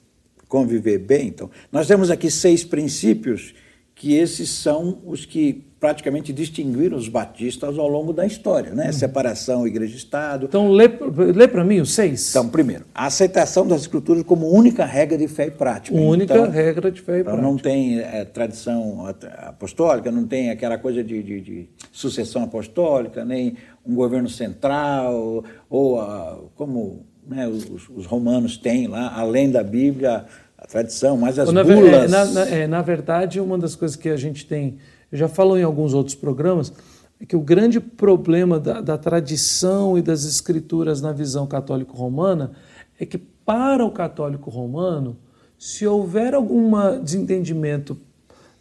[0.46, 3.54] conviver bem, então, nós temos aqui seis princípios
[3.94, 8.86] que esses são os que praticamente distinguiram os batistas ao longo da história, né?
[8.86, 8.92] Uhum.
[8.92, 10.46] Separação igreja-estado.
[10.46, 10.88] Então, lê,
[11.34, 12.30] lê para mim os seis.
[12.30, 15.96] Então, primeiro, a aceitação das escrituras como única regra de fé e prática.
[15.96, 17.42] Única então, regra de fé e prática.
[17.42, 19.06] Não tem é, tradição
[19.46, 26.00] apostólica, não tem aquela coisa de, de, de, sucessão apostólica, nem um governo central, ou
[26.00, 30.24] a, como né, os, os romanos têm lá, além da Bíblia,
[30.56, 32.10] a tradição, mas as na, bulas...
[32.10, 34.78] Na, na, é, na verdade, uma das coisas que a gente tem
[35.10, 36.72] eu já falo em alguns outros programas,
[37.20, 42.52] é que o grande problema da, da tradição e das escrituras na visão católico-romana
[42.98, 45.16] é que, para o católico romano,
[45.58, 46.70] se houver algum
[47.02, 47.98] desentendimento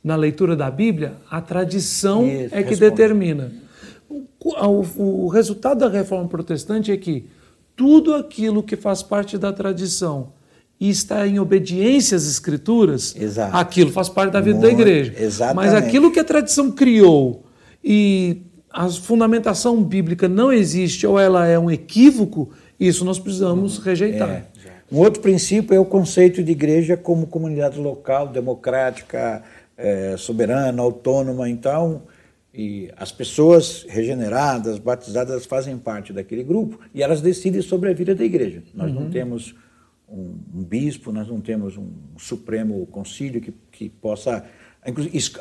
[0.04, 2.80] na leitura da Bíblia, a tradição Isso, é que responde.
[2.80, 3.52] determina.
[4.10, 7.30] O, o, o, resultado da reforma protestante é que
[7.76, 10.32] tudo aquilo que faz parte da tradição
[10.80, 13.56] e está em obediência às escrituras, Exato.
[13.58, 15.14] aquilo faz parte da vida Muito, da igreja.
[15.18, 15.56] Exatamente.
[15.56, 17.44] Mas aquilo que a tradição criou
[17.84, 23.84] e a fundamentação bíblica não existe ou ela é um equívoco, isso nós precisamos uhum.
[23.84, 24.30] rejeitar.
[24.30, 24.44] É.
[24.92, 29.44] Um outro princípio é o conceito de igreja como comunidade local, democrática,
[29.76, 31.50] é, soberana, autônoma.
[31.50, 32.04] Então,
[32.54, 38.16] e as pessoas regeneradas, batizadas, fazem parte daquele grupo e elas decidem sobre a vida
[38.16, 38.64] da igreja.
[38.74, 39.02] Nós uhum.
[39.02, 39.54] não temos
[40.08, 44.46] um, um, bispo, nós não temos um supremo concílio que, que possa.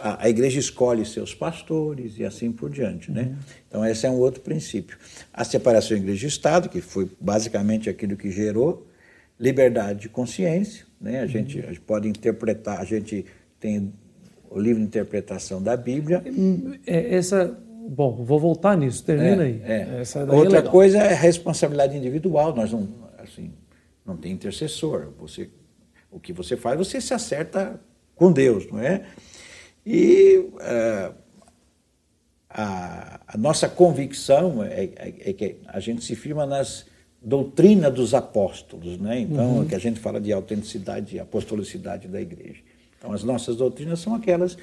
[0.02, 3.12] A, a igreja escolhe seus pastores e assim por diante.
[3.12, 3.22] Né?
[3.22, 3.36] Uhum.
[3.68, 4.98] Então, esse é um outro princípio.
[5.32, 8.86] A separação igreja-estado, que foi basicamente aquilo que gerou
[9.38, 10.84] liberdade de consciência.
[11.00, 11.20] Né?
[11.20, 11.28] A, uhum.
[11.28, 13.24] gente, a gente pode interpretar, a gente
[13.60, 13.92] tem
[14.50, 16.24] o livro de interpretação da Bíblia.
[16.86, 17.56] É, essa,
[17.88, 19.62] bom, vou voltar nisso, termina é, aí.
[19.64, 20.02] É.
[20.02, 22.54] é Outra é coisa é a responsabilidade individual.
[22.54, 23.52] Nós não, assim,
[24.06, 25.12] não tem intercessor.
[25.18, 25.50] Você,
[26.10, 27.80] o que você faz, você se acerta
[28.14, 29.06] com Deus, não é?
[29.84, 31.14] E uh,
[32.48, 36.86] a, a, nossa convicção é, é, é, que a gente se firma nas
[37.20, 39.20] doutrinas dos apóstolos, né?
[39.20, 39.66] Então, uhum.
[39.66, 42.60] que a gente fala de autenticidade e apostolicidade da igreja.
[42.98, 44.56] Então, as nossas doutrinas são aquelas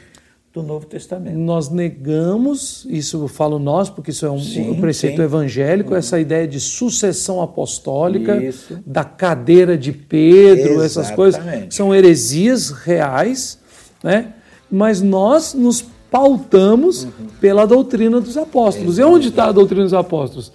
[0.54, 1.36] do Novo Testamento.
[1.36, 5.24] Nós negamos, isso eu falo nós, porque isso é um, sim, um preceito sim.
[5.24, 8.80] evangélico, essa ideia de sucessão apostólica, isso.
[8.86, 10.86] da cadeira de Pedro, Exatamente.
[10.86, 13.60] essas coisas, são heresias reais,
[14.04, 14.34] né?
[14.70, 17.12] mas nós nos pautamos uhum.
[17.42, 19.00] pela doutrina dos apóstolos.
[19.00, 20.52] E onde está a doutrina dos apóstolos?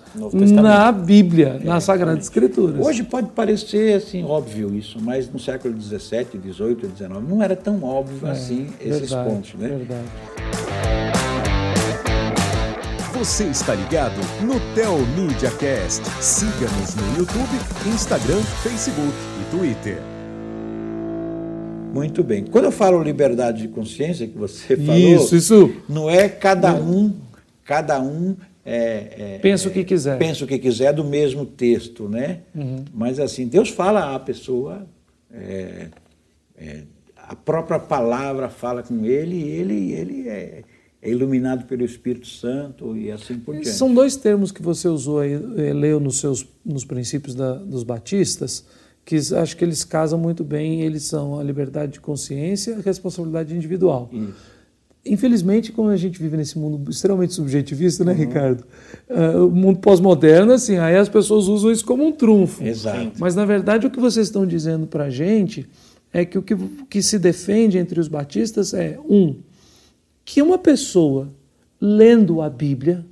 [0.52, 2.80] Na Bíblia, é, na Sagrada Escritura.
[2.80, 7.82] Hoje pode parecer assim óbvio isso, mas no século XVII, XVIII, XIX não era tão
[7.82, 9.54] óbvio é, assim esses verdade, pontos.
[9.54, 9.68] Né?
[9.68, 10.08] Verdade.
[13.14, 16.04] Você está ligado no Tel Media Cast.
[16.22, 20.17] Siga-nos no YouTube, Instagram, Facebook e Twitter.
[21.98, 22.44] Muito bem.
[22.44, 25.72] Quando eu falo liberdade de consciência, que você falou, Isso, isso.
[25.88, 27.12] não é cada um,
[27.64, 30.18] cada um é, é, Pensa o que quiser.
[30.18, 32.40] pensa o que quiser do mesmo texto, né?
[32.92, 34.87] Mas assim, Deus fala à pessoa,
[35.32, 35.87] é,
[36.56, 36.82] é,
[37.16, 40.62] a própria palavra fala com ele e ele, ele é,
[41.00, 43.68] é iluminado pelo Espírito Santo e assim por diante.
[43.70, 47.82] São dois termos que você usou aí, eh, leu nos seus nos princípios da- dos
[47.84, 48.66] batistas,
[49.08, 50.82] que acho que eles casam muito bem.
[50.82, 54.10] Eles são a liberdade de consciência e a responsabilidade individual.
[55.06, 58.10] Infelizmente, como a gente vive nesse mundo extremamente subjetivista, Uhum.
[58.10, 58.64] né, Ricardo?
[59.08, 62.62] Ah, o mundo pós-moderno, assim, aí as pessoas usam isso como um trunfo.
[62.62, 63.12] Exato.
[63.18, 65.66] Mas, na verdade, o que vocês estão dizendo para a gente
[66.12, 66.54] é que o que,
[66.90, 69.36] que se defende entre os batistas é, um,
[70.22, 71.30] que uma pessoa
[71.80, 73.06] lendo a Bíblia,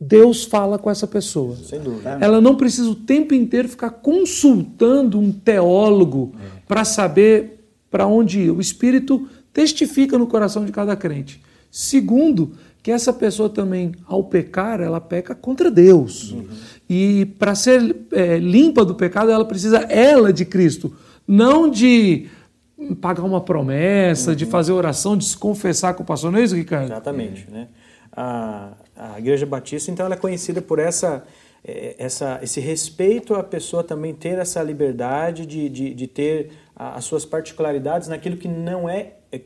[0.00, 1.56] Deus fala com essa pessoa.
[1.56, 2.16] Sem dúvida.
[2.20, 6.34] Ela não precisa o tempo inteiro ficar consultando um teólogo
[6.66, 7.60] para saber
[7.90, 8.50] para onde ir.
[8.50, 11.42] O Espírito testifica no coração de cada crente.
[11.70, 16.34] Segundo, que essa pessoa também, ao pecar, ela peca contra Deus.
[16.88, 20.92] E para ser é, limpa do pecado, ela precisa ela de Cristo,
[21.28, 22.26] não de
[23.00, 26.32] pagar uma promessa, de fazer oração, de se confessar com o pastor.
[26.32, 26.86] Não é isso, Ricardo?
[26.86, 27.46] Exatamente.
[27.50, 27.68] Né?
[28.12, 31.24] A, a Igreja Batista, então, ela é conhecida por essa,
[31.64, 37.04] eh, essa, esse respeito à pessoa também ter essa liberdade de, de, de ter as
[37.04, 39.40] suas particularidades naquilo que não é, é,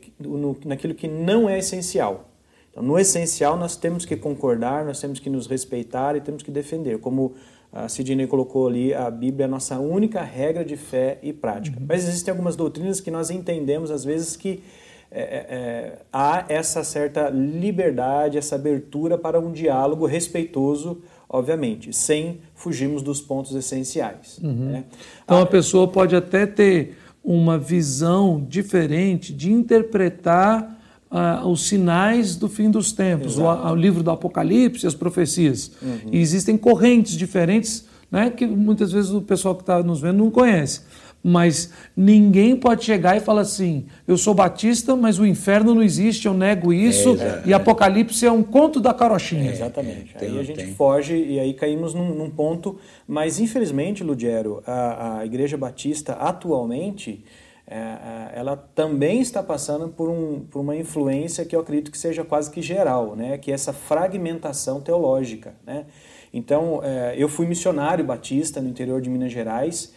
[0.65, 2.29] naquilo que não é essencial.
[2.69, 6.51] Então, no essencial, nós temos que concordar, nós temos que nos respeitar e temos que
[6.51, 6.99] defender.
[6.99, 7.33] Como
[7.71, 11.77] a Sidney colocou ali, a Bíblia é a nossa única regra de fé e prática.
[11.85, 14.63] Mas existem algumas doutrinas que nós entendemos, às vezes, que
[15.11, 22.39] é, é, é, há essa certa liberdade, essa abertura para um diálogo respeitoso, obviamente, sem
[22.53, 24.39] fugirmos dos pontos essenciais.
[24.71, 24.83] né?
[25.23, 30.75] Então a pessoa pode até ter uma visão diferente de interpretar
[31.09, 35.71] ah, os sinais do fim dos tempos, o, o livro do Apocalipse, as profecias.
[36.11, 40.29] E existem correntes diferentes, né, que muitas vezes o pessoal que está nos vendo não
[40.29, 40.81] conhece.
[41.27, 46.27] Mas ninguém pode chegar e falar assim: eu sou batista, mas o inferno não existe,
[46.27, 49.49] eu nego isso, e Apocalipse é um conto da carochinha.
[49.49, 50.15] Exatamente.
[50.15, 50.73] É, tem- aí a gente tem.
[50.75, 52.77] foge e aí caímos num, num ponto.
[53.07, 57.25] Mas, infelizmente, Ludiero, a, a Igreja Batista atualmente.
[57.67, 61.97] é, é, ela também está passando por, um, por uma influência que eu acredito que
[61.97, 63.39] seja quase que geral, né?
[63.39, 65.55] que é essa fragmentação teológica.
[65.65, 65.85] Né?
[66.31, 69.91] Então, é, eu fui missionário batista no interior de Minas Gerais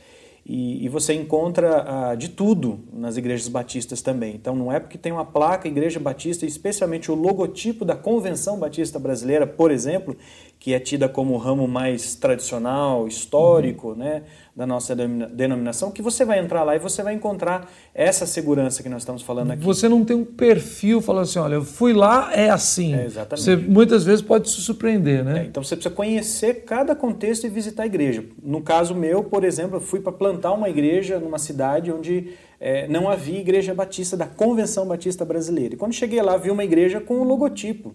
[0.49, 4.35] e, e você encontra ah, de tudo nas igrejas batistas também.
[4.35, 8.99] Então não é porque tem uma placa Igreja Batista, especialmente o logotipo da Convenção Batista
[8.99, 10.17] Brasileira, por exemplo,
[10.59, 14.23] que é tida como o ramo mais tradicional, histórico, né,
[14.59, 18.83] da nossa denomina- denominação, que você vai entrar lá e você vai encontrar essa segurança
[18.83, 19.63] que nós estamos falando aqui.
[19.63, 22.93] Você não tem um perfil falando assim, olha, eu fui lá, é assim.
[22.93, 23.45] É, exatamente.
[23.45, 25.47] Você muitas vezes pode se surpreender, É, né?
[25.49, 28.25] então você precisa conhecer cada contexto e visitar a igreja.
[28.43, 32.89] No caso meu, por exemplo, eu fui para plantar uma igreja numa cidade onde é,
[32.89, 35.75] não havia igreja batista da Convenção Batista Brasileira.
[35.75, 37.91] E quando cheguei lá, vi uma igreja com um logotipo.
[37.91, 37.95] Eu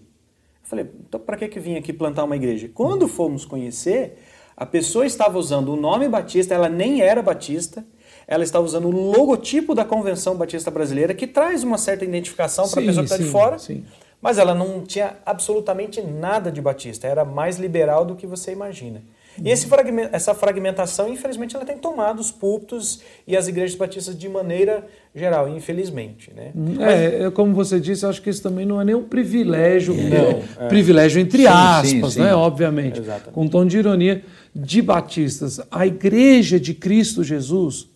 [0.62, 2.70] falei, então para que, que vim aqui plantar uma igreja?
[2.72, 4.16] Quando fomos conhecer,
[4.56, 7.84] a pessoa estava usando o nome batista, ela nem era batista,
[8.26, 12.80] ela estava usando o logotipo da Convenção Batista Brasileira, que traz uma certa identificação para
[12.80, 13.58] a pessoa que está de fora.
[13.58, 13.84] sim.
[14.20, 19.02] Mas ela não tinha absolutamente nada de batista, era mais liberal do que você imagina.
[19.42, 24.86] E essa fragmentação, infelizmente, ela tem tomado os púlpitos e as igrejas batistas de maneira
[25.14, 26.30] geral, infelizmente.
[26.34, 26.52] Né?
[26.80, 29.94] É, é, como você disse, eu acho que isso também não é nem um privilégio,
[29.94, 30.68] Não, é.
[30.68, 32.28] privilégio entre Sim, aspas, sim, né?
[32.28, 32.34] sim.
[32.34, 33.32] Obviamente, Exatamente.
[33.32, 34.22] com um tom de ironia
[34.54, 35.60] de batistas.
[35.70, 37.88] A Igreja de Cristo Jesus,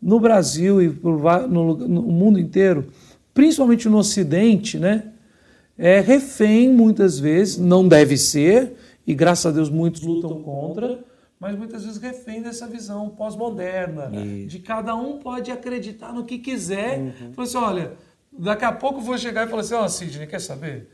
[0.00, 2.88] no Brasil e no mundo inteiro,
[3.32, 5.04] principalmente no Ocidente, né?
[5.76, 8.74] É refém muitas vezes, não deve ser,
[9.06, 11.04] e graças a Deus muitos lutam contra,
[11.38, 14.10] mas muitas vezes refém dessa visão pós-moderna,
[14.46, 17.12] de cada um pode acreditar no que quiser.
[17.34, 17.92] Fala assim, olha,
[18.32, 20.88] daqui a pouco eu vou chegar e falar assim, ó, Sidney, quer saber?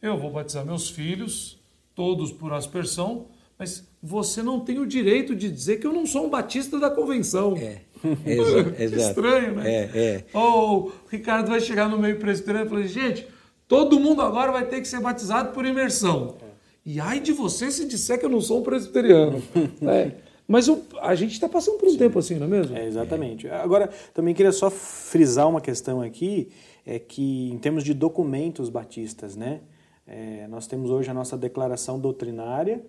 [0.00, 1.58] Eu vou batizar meus filhos,
[1.94, 3.26] todos por aspersão,
[3.58, 6.90] mas você não tem o direito de dizer que eu não sou um batista da
[6.90, 7.56] convenção.
[7.56, 7.80] É,
[8.24, 9.02] exa- exato.
[9.20, 9.70] Estranho, né?
[9.70, 10.24] É, é.
[10.34, 13.26] Ou o Ricardo vai chegar no meio presbiteriano e falar, gente,
[13.66, 16.36] todo mundo agora vai ter que ser batizado por imersão.
[16.86, 19.42] E ai de você se disser que eu não sou um presbiteriano.
[19.82, 20.12] É.
[20.48, 20.68] Mas
[21.02, 22.76] a gente está passando por um tempo assim, não é mesmo?
[22.76, 23.48] É, exatamente.
[23.48, 26.50] Agora, também queria só frisar uma questão aqui,
[26.86, 29.60] é que em termos de documentos batistas, né?
[30.06, 32.80] É, nós temos hoje a nossa declaração doutrinária,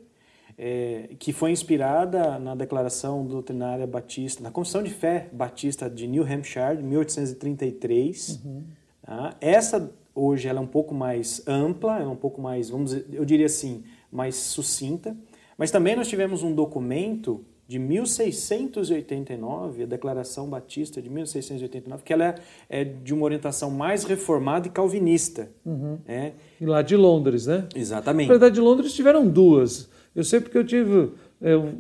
[0.56, 6.24] é, que foi inspirada na declaração doutrinária batista, na Confissão de Fé Batista de New
[6.24, 8.42] Hampshire, de 1833.
[8.46, 8.64] Uhum.
[9.02, 9.36] Tá?
[9.42, 13.24] Essa hoje ela é um pouco mais ampla, é um pouco mais, vamos dizer, eu
[13.24, 15.16] diria assim, mais sucinta.
[15.58, 22.26] Mas também nós tivemos um documento de 1689, a Declaração Batista de 1689, que ela
[22.26, 22.36] é,
[22.70, 25.52] é de uma orientação mais reformada e calvinista.
[25.66, 26.00] Uhum.
[26.08, 26.32] É.
[26.60, 27.68] E lá de Londres, né?
[27.76, 28.28] Exatamente.
[28.28, 29.90] Na verdade, de Londres tiveram duas.
[30.16, 31.12] Eu sei porque eu tive,
[31.42, 31.74] eu,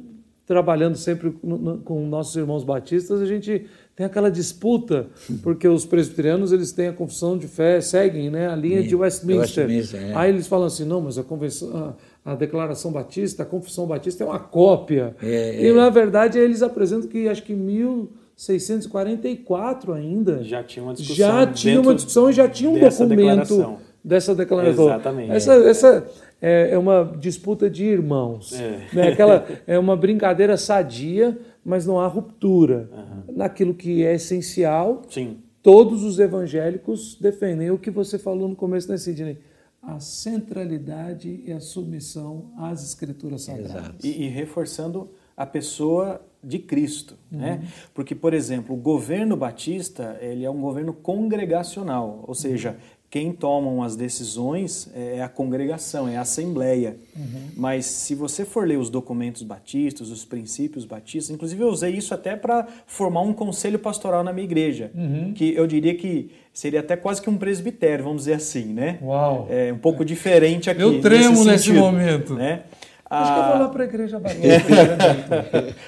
[0.45, 3.65] trabalhando sempre com nossos irmãos batistas, a gente
[3.97, 5.07] tem aquela disputa,
[5.41, 9.65] porque os presbiterianos eles têm a confissão de fé, seguem né, a linha de Westminster.
[9.65, 10.15] Westminster é.
[10.15, 14.23] Aí eles falam assim, não, mas a, convenção, a, a declaração batista, a confissão batista
[14.23, 15.15] é uma cópia.
[15.19, 15.73] É, e é.
[15.73, 21.81] na verdade eles apresentam que acho que 1644 ainda já tinha uma discussão, já tinha
[21.81, 23.79] uma discussão e já tinha um documento declaração.
[24.03, 24.85] dessa declaração.
[24.85, 25.31] Exatamente.
[25.31, 26.07] Essa, essa
[26.41, 28.87] é, é uma disputa de irmãos, é.
[28.93, 29.07] Né?
[29.09, 33.35] Aquela é uma brincadeira sadia mas não há ruptura uhum.
[33.35, 35.01] naquilo que é essencial.
[35.09, 35.39] Sim.
[35.61, 39.37] Todos os evangélicos defendem o que você falou no começo, né, Sidney?
[39.83, 44.01] A centralidade e a submissão às escrituras sagradas.
[44.01, 47.39] E, e, reforçando a pessoa de Cristo, uhum.
[47.39, 47.67] né?
[47.93, 52.77] Porque, por exemplo, o governo batista ele é um governo congregacional, ou seja,
[53.09, 56.97] quem tomam as decisões é, é a congregação, é a assembleia.
[57.15, 57.47] Uhum.
[57.55, 62.13] Mas se você for ler os documentos batistas, os princípios batistas, inclusive eu usei isso
[62.13, 65.31] até para formar um conselho pastoral na minha igreja, uhum.
[65.33, 68.99] que eu diria que seria até quase que um presbitério, vamos dizer assim, né?
[69.01, 69.47] Uau!
[69.49, 70.81] É um pouco diferente aqui.
[70.81, 72.33] Eu tremo nesse, sentido, momento.
[72.33, 72.63] Né?
[73.09, 74.73] Acho que eu vou lá para a igreja batista.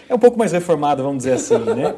[0.07, 1.95] é um pouco mais reformado, vamos dizer assim, né?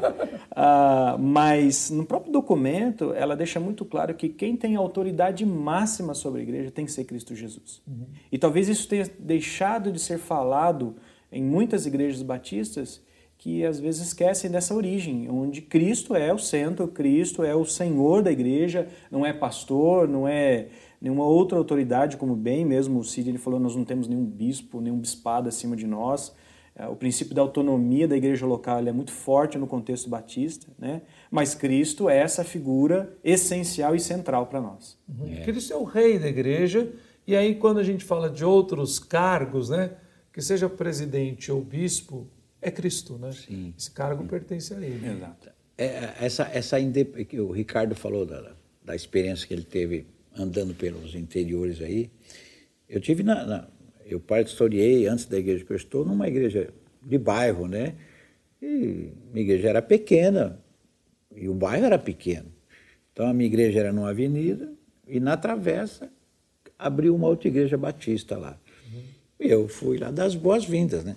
[0.50, 6.40] Ah, mas no próprio documento, ela deixa muito claro que quem tem autoridade máxima sobre
[6.40, 7.80] a igreja tem que ser Cristo Jesus.
[7.86, 8.06] Uhum.
[8.30, 10.96] E talvez isso tenha deixado de ser falado
[11.30, 13.00] em muitas igrejas batistas
[13.38, 18.22] que às vezes esquecem dessa origem, onde Cristo é o centro, Cristo é o Senhor
[18.22, 20.68] da igreja, não é pastor, não é
[21.02, 24.80] nenhuma outra autoridade, como bem mesmo o Cid ele falou, nós não temos nenhum bispo,
[24.80, 26.32] nenhum bispado acima de nós.
[26.76, 31.02] É, o princípio da autonomia da igreja local é muito forte no contexto batista, né?
[31.28, 34.96] mas Cristo é essa figura essencial e central para nós.
[35.08, 35.26] Uhum.
[35.26, 35.40] É.
[35.40, 36.90] Cristo é o rei da igreja,
[37.26, 39.90] e aí quando a gente fala de outros cargos, né?
[40.32, 42.28] que seja presidente ou bispo,
[42.60, 43.18] é Cristo.
[43.18, 43.32] Né?
[43.32, 43.74] Sim.
[43.76, 45.04] Esse cargo pertence a ele.
[45.04, 45.50] Exato.
[45.76, 46.76] É, essa, essa
[47.28, 52.10] que o Ricardo falou da, da experiência que ele teve andando pelos interiores aí.
[52.88, 53.68] Eu tive na, na
[54.04, 56.72] eu pastoreei antes da igreja que eu estou numa igreja
[57.02, 57.94] de bairro, né?
[58.60, 60.60] E minha igreja era pequena
[61.34, 62.52] e o bairro era pequeno.
[63.12, 64.72] Então a minha igreja era numa avenida
[65.06, 66.10] e na travessa
[66.78, 68.58] abriu uma outra igreja batista lá.
[68.92, 69.02] Uhum.
[69.40, 71.16] E eu fui lá dar as boas-vindas, né?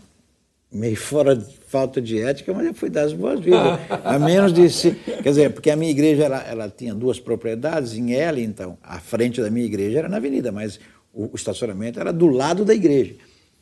[0.72, 3.80] Meio fora de falta de ética, mas eu fui dar as boas-vindas.
[4.04, 4.62] a menos de
[4.96, 9.00] Quer dizer, porque a minha igreja ela, ela tinha duas propriedades em ela, então a
[9.00, 10.80] frente da minha igreja era na avenida, mas
[11.14, 13.16] o, o estacionamento era do lado da igreja.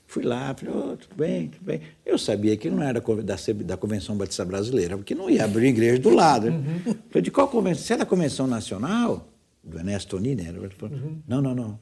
[0.06, 1.82] Fui lá, falei, oh, tudo bem, tudo bem.
[2.06, 3.36] Eu sabia que não era da,
[3.66, 6.50] da Convenção Batista Brasileira, porque não ia abrir igreja do lado.
[6.50, 6.96] Uhum.
[7.10, 7.84] Falei, de qual convenção?
[7.84, 9.28] Você é da Convenção Nacional?
[9.64, 10.44] Do Ernesto Tonini?
[10.50, 11.18] Uhum.
[11.28, 11.80] Não, não, não.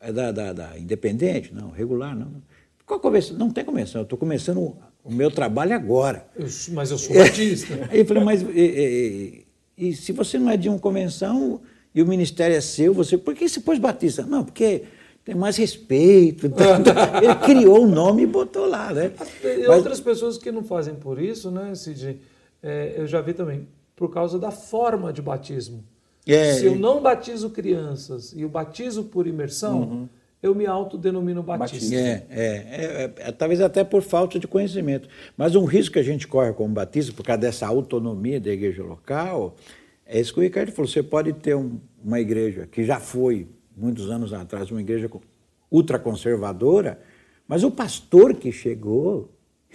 [0.00, 1.52] É da, da, da Independente?
[1.52, 2.42] Não, regular, não.
[2.86, 3.36] Qual convenção?
[3.36, 6.26] Não tem convenção, eu estou começando o meu trabalho agora.
[6.36, 7.88] Eu, mas eu sou artista.
[7.90, 9.46] Aí eu falei, mas e,
[9.78, 11.62] e, e, se você não é de uma convenção
[11.94, 14.22] e o ministério é seu, você, por que você pôs Batista?
[14.22, 14.84] Não, porque
[15.24, 16.46] tem mais respeito.
[17.22, 19.12] Ele criou o nome e botou lá, né?
[19.42, 22.20] E mas, outras pessoas que não fazem por isso, né, Cid?
[22.62, 23.66] É, eu já vi também,
[23.96, 25.84] por causa da forma de batismo.
[26.26, 30.08] É, se eu não batizo crianças e o batizo por imersão, uhum
[30.44, 31.94] eu me autodenomino batista.
[31.94, 35.08] É, é, é, é, talvez até por falta de conhecimento.
[35.38, 38.82] Mas um risco que a gente corre como batista, por causa dessa autonomia da igreja
[38.82, 39.56] local,
[40.04, 40.86] é isso que o Ricardo falou.
[40.86, 45.10] Você pode ter um, uma igreja que já foi, muitos anos atrás, uma igreja
[45.70, 47.00] ultraconservadora,
[47.48, 49.32] mas o pastor que chegou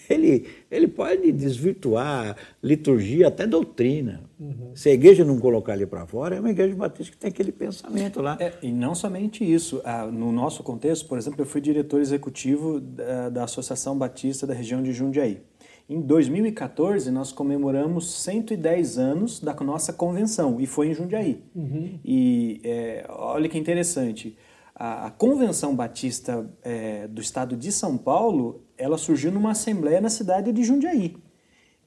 [0.10, 4.24] ele, ele pode desvirtuar liturgia, até doutrina.
[4.39, 4.72] Uhum.
[4.74, 7.52] Se a igreja não colocar ali para fora, é uma igreja batista que tem aquele
[7.52, 8.38] pensamento lá.
[8.39, 9.82] É, e não somente isso.
[9.84, 14.54] Ah, no nosso contexto, por exemplo, eu fui diretor executivo da, da Associação Batista da
[14.54, 15.41] região de Jundiaí.
[15.89, 21.41] Em 2014, nós comemoramos 110 anos da nossa convenção, e foi em Jundiaí.
[21.56, 22.00] Uhum.
[22.06, 24.38] E é, olha que interessante,
[24.80, 30.10] a, a Convenção Batista é, do Estado de São Paulo ela surgiu numa assembleia na
[30.10, 31.18] cidade de Jundiaí.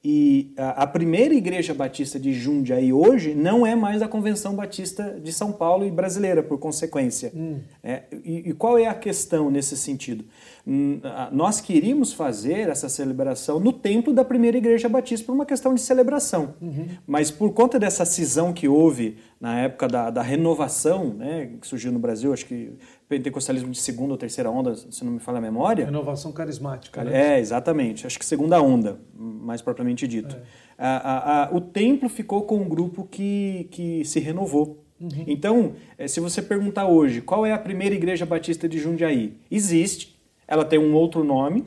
[0.05, 5.21] E a, a, primeira igreja batista de Jundiaí hoje não é mais a Convenção Batista
[5.23, 7.31] de São Paulo e brasileira, por consequência.
[7.33, 7.61] Hum.
[7.85, 10.25] É, e, e, qual é a questão nesse sentido?
[10.67, 11.01] Hum,
[11.31, 15.81] nós queríamos fazer essa celebração no templo da primeira igreja batista por uma questão de
[15.81, 16.55] celebração.
[16.61, 16.89] Uhum.
[17.07, 21.93] Mas por conta dessa cisão que houve na época da, da renovação, né, que surgiu
[21.93, 22.73] no Brasil, acho que
[23.09, 25.85] pentecostalismo de segunda ou terceira onda, se não me falha a memória.
[25.85, 27.05] Renovação carismática.
[27.05, 27.37] Né?
[27.37, 28.07] É, exatamente.
[28.07, 30.35] Acho que segunda onda, mais propriamente dito.
[30.37, 30.41] É.
[30.79, 34.85] A, a, a, o templo ficou com um grupo que, que se renovou.
[35.01, 35.25] Uhum.
[35.27, 40.17] Então, eh, se você perguntar hoje qual é a primeira igreja batista de Jundiaí, existe,
[40.47, 41.65] ela tem um outro nome,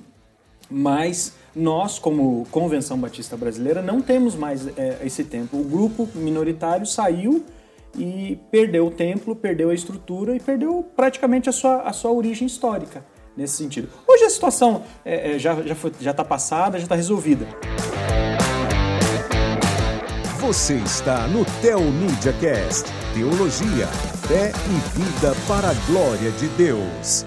[0.70, 5.60] mas nós, como Convenção Batista Brasileira, não temos mais é, esse templo.
[5.60, 7.44] O grupo minoritário saiu
[7.98, 12.46] e perdeu o templo, perdeu a estrutura e perdeu praticamente a sua, a sua origem
[12.46, 13.90] histórica nesse sentido.
[14.08, 17.48] Hoje a situação é, é já está já já tá passada, já está resolvida.
[20.40, 23.88] Você está no Tel Media Cast, Teologia,
[24.28, 27.26] fé e vida para a glória de Deus.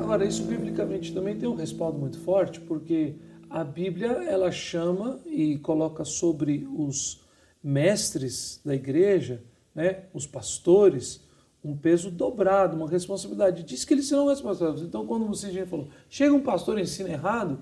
[0.00, 3.16] Agora, isso biblicamente também tem um respaldo muito forte, porque
[3.50, 7.23] a Bíblia ela chama e coloca sobre os
[7.64, 9.42] mestres da igreja,
[9.74, 11.24] né, os pastores,
[11.64, 13.62] um peso dobrado, uma responsabilidade.
[13.62, 14.82] Diz que eles serão responsáveis.
[14.82, 17.58] Então, quando você já falou, chega um pastor e ensina errado,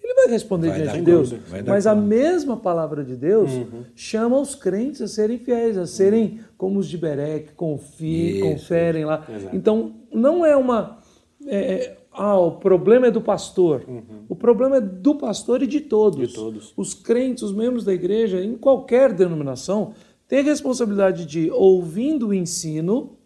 [0.00, 1.34] ele vai responder vai diante de Deus.
[1.66, 3.84] Mas a mesma palavra de Deus uhum.
[3.94, 6.38] chama os crentes a serem fiéis, a serem uhum.
[6.56, 9.26] como os de Berec, confiem, conferem lá.
[9.28, 9.56] Exato.
[9.56, 11.00] Então, não é uma.
[11.46, 13.84] É, é ah, o problema é do pastor.
[13.86, 14.24] Uhum.
[14.28, 16.28] O problema é do pastor e de todos.
[16.28, 16.72] de todos.
[16.76, 19.94] Os crentes, os membros da igreja, em qualquer denominação,
[20.26, 23.16] têm a responsabilidade de, ouvindo o ensino,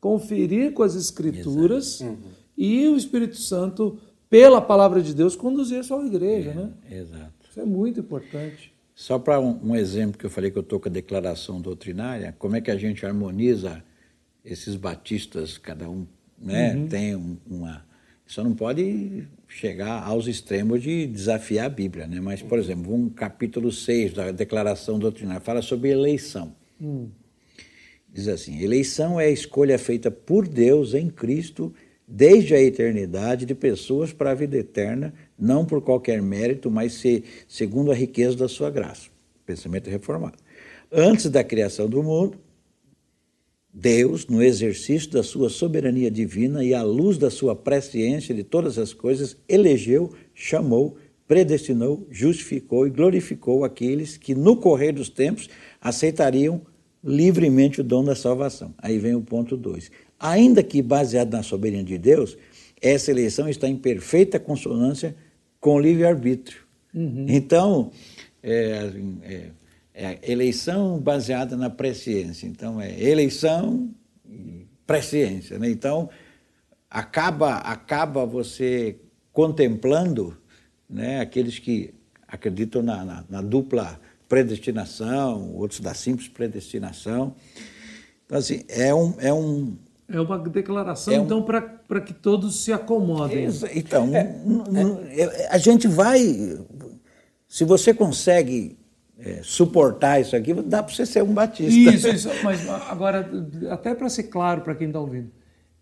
[0.00, 2.16] conferir com as escrituras uhum.
[2.56, 3.98] e o Espírito Santo,
[4.28, 6.50] pela palavra de Deus, conduzir a sua igreja.
[6.50, 6.72] É, né?
[6.90, 7.32] Exato.
[7.50, 8.72] Isso é muito importante.
[8.94, 12.34] Só para um, um, exemplo que eu falei que eu estou com a declaração doutrinária,
[12.38, 13.82] como é que a gente harmoniza
[14.44, 16.06] esses batistas, cada um
[16.38, 16.88] né, uhum.
[16.88, 17.84] tem um, uma
[18.26, 22.20] só não pode chegar aos extremos de desafiar a Bíblia, né?
[22.20, 26.54] Mas, por exemplo, um capítulo 6 da Declaração Doutrinária fala sobre eleição.
[26.80, 27.08] Hum.
[28.12, 31.74] Diz assim: eleição é a escolha feita por Deus em Cristo
[32.06, 37.24] desde a eternidade de pessoas para a vida eterna, não por qualquer mérito, mas se,
[37.48, 39.08] segundo a riqueza da sua graça.
[39.46, 40.36] Pensamento reformado.
[40.92, 42.38] Antes da criação do mundo,
[43.76, 48.78] Deus, no exercício da sua soberania divina e à luz da sua presciência de todas
[48.78, 50.96] as coisas, elegeu, chamou,
[51.26, 55.50] predestinou, justificou e glorificou aqueles que, no correr dos tempos,
[55.80, 56.62] aceitariam
[57.02, 58.72] livremente o dom da salvação.
[58.78, 59.90] Aí vem o ponto 2.
[60.20, 62.38] Ainda que baseado na soberania de Deus,
[62.80, 65.16] essa eleição está em perfeita consonância
[65.58, 66.60] com o livre-arbítrio.
[66.94, 67.26] Uhum.
[67.28, 67.90] Então,
[68.40, 69.46] é, é,
[69.94, 72.48] é eleição baseada na presciência.
[72.48, 73.90] Então, é eleição
[74.28, 75.56] e presciência.
[75.56, 75.70] Né?
[75.70, 76.10] Então,
[76.90, 78.98] acaba, acaba você
[79.32, 80.36] contemplando
[80.90, 81.94] né, aqueles que
[82.26, 87.36] acreditam na, na, na dupla predestinação, outros da simples predestinação.
[88.26, 89.14] Então, assim, é um.
[89.18, 89.76] É, um,
[90.08, 93.46] é uma declaração, é um, então, para que todos se acomodem.
[93.74, 96.58] Então, é, é, a gente vai.
[97.46, 98.76] Se você consegue
[99.18, 101.72] é, suportar isso aqui, dá para você ser um batista.
[101.72, 102.28] Isso, isso.
[102.42, 103.28] Mas agora,
[103.70, 105.30] até para ser claro para quem está ouvindo,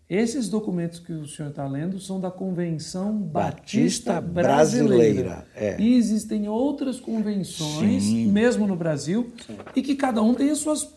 [0.09, 5.23] esses documentos que o senhor está lendo são da Convenção Batista, Batista Brasileira.
[5.23, 5.47] Brasileira.
[5.55, 5.81] É.
[5.81, 8.31] E existem outras convenções, Sim.
[8.31, 9.57] mesmo no Brasil, Sim.
[9.75, 10.95] e que cada um tem as suas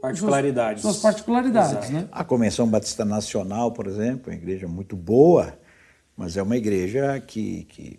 [0.00, 0.82] particularidades.
[0.82, 2.06] Suas, suas particularidades, né?
[2.12, 5.58] A Convenção Batista Nacional, por exemplo, é uma igreja muito boa,
[6.16, 7.98] mas é uma igreja que, que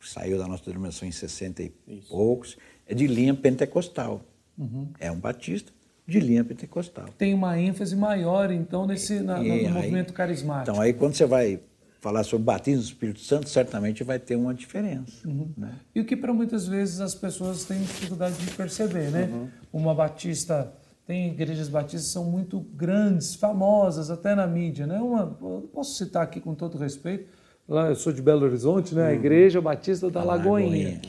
[0.00, 2.08] saiu da nossa denominação em 60 e Isso.
[2.08, 4.22] poucos é de linha pentecostal.
[4.58, 4.88] Uhum.
[4.98, 5.72] É um batista
[6.06, 7.06] de linha pentecostal.
[7.16, 10.70] Tem uma ênfase maior, então, nesse na, no, aí, movimento carismático.
[10.70, 11.60] Então, aí quando você vai
[12.00, 15.26] falar sobre batismo do Espírito Santo, certamente vai ter uma diferença.
[15.28, 15.52] Uhum.
[15.56, 15.72] Né?
[15.94, 19.28] E o que para muitas vezes as pessoas têm dificuldade de perceber, né?
[19.32, 19.48] Uhum.
[19.72, 20.72] Uma batista
[21.06, 25.00] tem igrejas batistas que são muito grandes, famosas até na mídia, né?
[25.00, 25.26] Uma,
[25.72, 27.28] posso citar aqui com todo respeito,
[27.70, 29.04] lá eu sou de Belo Horizonte, né?
[29.04, 29.14] A uhum.
[29.14, 31.00] Igreja Batista da Lagoinha, Lagoinha,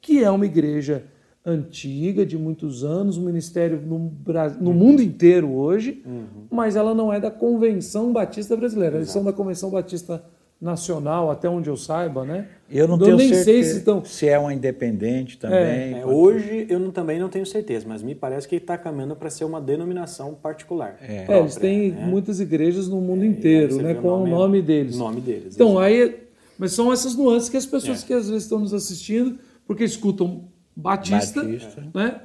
[0.00, 1.04] que é uma igreja
[1.46, 4.12] antiga, de muitos anos, um ministério no,
[4.60, 6.46] no mundo inteiro hoje, uhum.
[6.50, 8.96] mas ela não é da Convenção Batista Brasileira.
[8.96, 9.02] Exato.
[9.04, 10.22] Eles são da Convenção Batista
[10.60, 12.48] Nacional, até onde eu saiba, né?
[12.68, 14.04] Eu não eu tenho nem certeza sei se, estão...
[14.04, 15.58] se é uma independente também.
[15.58, 16.00] É.
[16.00, 19.30] É, hoje eu não, também não tenho certeza, mas me parece que está caminhando para
[19.30, 20.96] ser uma denominação particular.
[21.00, 22.04] É, própria, eles têm né?
[22.04, 23.94] muitas igrejas no mundo é, inteiro, né?
[23.94, 24.96] Com o nome, nome deles.
[24.96, 25.54] nome deles.
[25.54, 26.02] Então, exatamente.
[26.02, 26.28] aí,
[26.58, 28.06] mas são essas nuances que as pessoas é.
[28.06, 31.84] que às vezes estão nos assistindo porque escutam Batista, Batista.
[31.94, 32.20] né?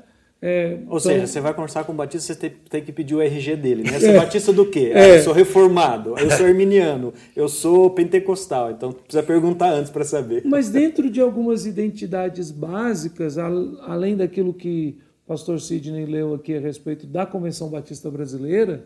[0.46, 3.16] É, Ou então- seja, você vai conversar com o Batista, você tem, tem que pedir
[3.16, 3.98] o RG dele, né?
[3.98, 4.92] Você é Batista do quê?
[4.94, 5.18] Ah, É.
[5.20, 8.72] eu sou reformado, eu sou arminiano, eu sou pentecostal.
[8.72, 10.42] Então precisa perguntar antes para saber.
[10.44, 16.54] Mas dentro de algumas identidades básicas, al- além daquilo que o pastor Sidney leu aqui
[16.58, 18.86] a respeito da Convenção Batista Brasileira,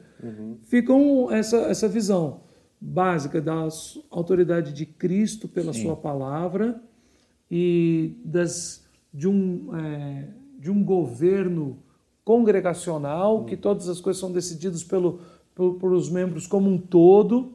[0.67, 2.41] ficam essa, essa visão
[2.79, 3.67] básica da
[4.11, 6.79] autoridade de Cristo pela sua palavra
[7.49, 10.23] e das, de, um, é,
[10.57, 11.77] de um governo
[12.25, 15.19] congregacional, que todas as coisas são decididas pelo,
[15.55, 17.53] pelo, pelos membros como um todo,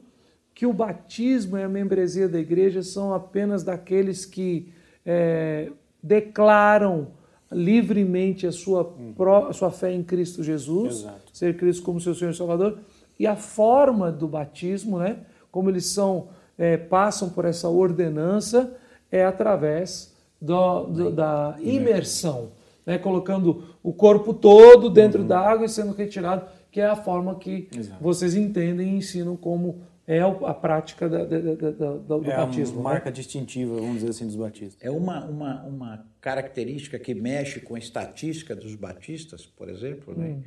[0.53, 4.71] que o batismo e a membresia da igreja são apenas daqueles que
[5.05, 5.69] é,
[6.01, 7.07] declaram
[7.51, 11.21] livremente a sua, pró- a sua fé em Cristo Jesus, Exato.
[11.33, 12.79] ser Cristo como seu Senhor e Salvador,
[13.19, 15.17] e a forma do batismo, né,
[15.51, 18.75] como eles são, é, passam por essa ordenança,
[19.11, 22.49] é através do- do- da imersão,
[22.85, 27.35] né, colocando o corpo todo dentro da água e sendo retirado, que é a forma
[27.39, 28.03] que Exato.
[28.03, 31.39] vocês entendem e ensinam como é a prática da- da-
[31.71, 32.77] da- do É batismo.
[32.77, 32.83] né?
[32.83, 34.77] marca distintiva, vamos dizer assim, dos batistas.
[34.81, 40.13] É uma, uma, uma característica que mexe com a estatística dos batistas, por exemplo.
[40.17, 40.41] Né?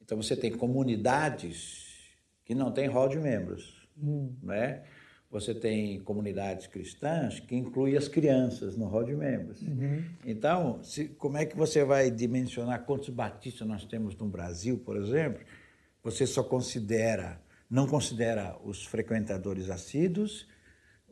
[0.00, 1.86] Então, você tem comunidades
[2.44, 3.82] que não têm rol de membros.
[4.42, 4.82] Né?
[5.34, 9.60] Você tem comunidades cristãs que incluem as crianças no rol de membros.
[10.24, 14.96] Então, se- como é que você vai dimensionar quantos batistas nós temos no Brasil, por
[14.96, 15.40] exemplo?
[16.04, 20.46] Você só considera, não considera os frequentadores assíduos,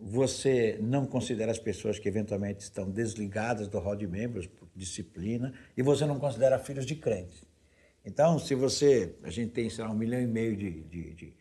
[0.00, 5.52] você não considera as pessoas que eventualmente estão desligadas do rol de membros por disciplina
[5.76, 7.44] e você não considera filhos de crentes.
[8.04, 11.34] Então, se você, a gente tem, sei lá, um milhão e meio de, de, de,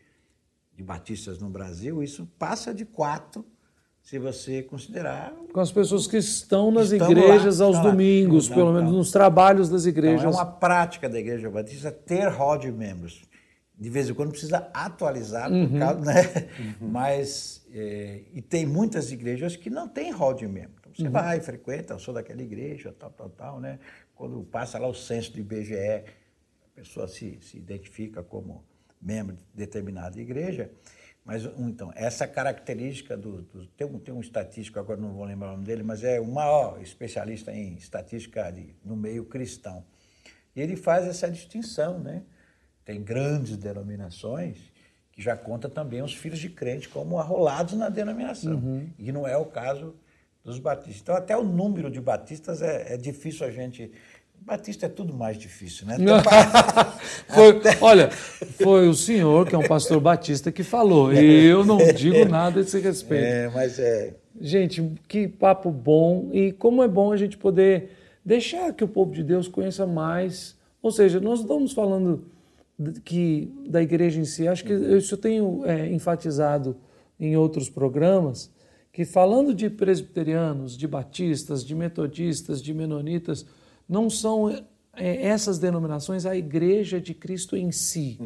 [0.82, 3.46] de batistas no Brasil, isso passa de quatro
[4.02, 5.32] se você considerar.
[5.52, 7.82] Com as pessoas que estão nas Estão igrejas lá, aos lá.
[7.84, 8.98] domingos, Então, pelo menos então.
[8.98, 10.24] nos trabalhos das Então, igrejas.
[10.24, 13.22] é uma prática da Igreja Batista ter rol de membros.
[13.78, 16.48] De vez em quando precisa atualizar, por causa, né?
[16.80, 20.72] Mas, é, e tem muitas igrejas que não têm rol de membro.
[20.80, 23.78] Então, você vai, frequenta, eu sou daquela igreja, tal, tal, tal, né?
[24.14, 26.04] Quando passa lá o censo do IBGE, a
[26.74, 28.64] pessoa se, se identifica como
[29.02, 30.70] membro de determinada igreja.
[31.24, 33.42] Mas, então, essa característica do...
[33.42, 36.20] do tem, um, tem um estatístico, agora não vou lembrar o nome dele, mas é
[36.20, 39.84] o maior especialista em estatística de, no meio cristão.
[40.54, 42.22] E ele faz essa distinção, né?
[42.84, 44.58] Tem grandes denominações
[45.12, 48.54] que já conta também os filhos de crente como arrolados na denominação.
[48.98, 49.94] E não é o caso
[50.42, 51.00] dos batistas.
[51.02, 53.92] Então, até o número de batistas é, é difícil a gente...
[54.44, 55.96] Batista é tudo mais difícil, né?
[57.28, 61.12] Foi- olha, foi o senhor, que é um pastor batista, que falou.
[61.12, 63.24] E eu não digo nada a esse respeito.
[63.24, 64.16] É, mas é...
[64.40, 66.28] Gente, que papo bom.
[66.32, 67.90] E como é bom a gente poder
[68.24, 70.56] deixar que o povo de Deus conheça mais.
[70.82, 72.24] Ou seja, nós estamos falando
[73.04, 74.48] que da igreja em si.
[74.48, 76.76] Acho que isso eu tenho é, enfatizado
[77.20, 78.50] em outros programas,
[78.92, 83.46] que falando de presbiterianos, de batistas, de metodistas, de menonitas,
[83.92, 84.48] não são
[84.94, 88.18] é, essas denominações a igreja de Cristo em si,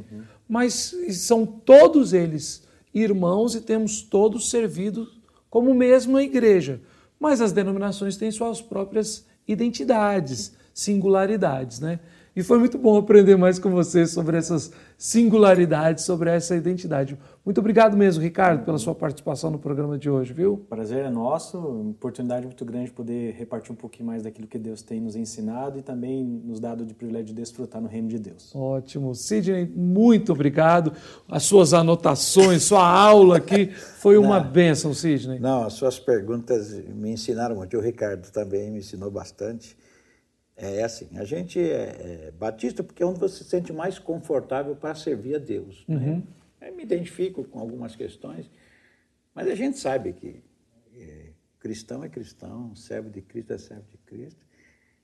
[0.49, 5.09] mas são todos eles irmãos e temos todos servido
[5.51, 6.81] como mesma igreja.
[7.19, 11.99] Mas as denominações têm suas próprias identidades, singularidades, né?
[12.37, 17.16] E foi muito bom aprender mais com você sobre essas singularidades, sobre essa identidade.
[17.43, 20.59] Muito obrigado mesmo, Ricardo, pela sua participação no programa de hoje, viu?
[20.68, 25.01] Prazer é nosso, oportunidade muito grande poder repartir um pouquinho mais daquilo que Deus tem
[25.01, 28.55] nos ensinado e também nos dado de privilégio de desfrutar no reino de Deus.
[28.55, 29.14] Ótimo.
[29.14, 30.93] Sidney, muito obrigado.
[31.26, 35.41] As suas anotações, sua aula aqui foi uma bênção, Sidney.
[35.41, 37.78] Não, as suas perguntas me ensinaram muito.
[37.78, 39.74] O Ricardo também me ensinou bastante.
[40.57, 44.74] É assim, a gente é, é batista porque é onde você se sente mais confortável
[44.74, 45.84] para servir a Deus.
[45.86, 46.22] Né?
[46.62, 48.50] Eu me identifico com algumas questões,
[49.34, 50.42] mas a gente sabe que
[50.98, 51.26] é,
[51.61, 54.46] cristão é cristão, servo de Cristo é servo de Cristo.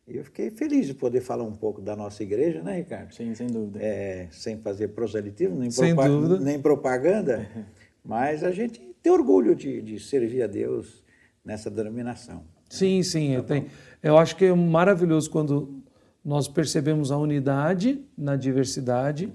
[0.08, 3.14] E eu fiquei feliz de poder falar um pouco da nossa igreja, né, Ricardo?
[3.14, 3.78] Sim, sem dúvida.
[3.80, 6.40] É, sem fazer proselitismo, nem, Sem propa- dúvida.
[6.40, 7.46] nem propaganda,
[8.04, 11.04] mas a gente tem orgulho de, de servir a Deus
[11.44, 12.42] nessa denominação.
[12.68, 13.32] Sim, sim.
[13.34, 13.66] Eu, tenho,
[14.02, 15.80] eu acho que é maravilhoso quando
[16.24, 19.32] nós percebemos a unidade na diversidade,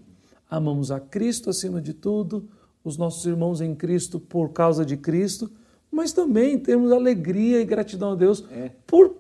[0.50, 2.50] amamos a Cristo acima de tudo,
[2.84, 5.52] os nossos irmãos em Cristo por causa de Cristo,
[5.92, 8.72] mas também temos alegria e gratidão a Deus É.
[8.86, 9.16] por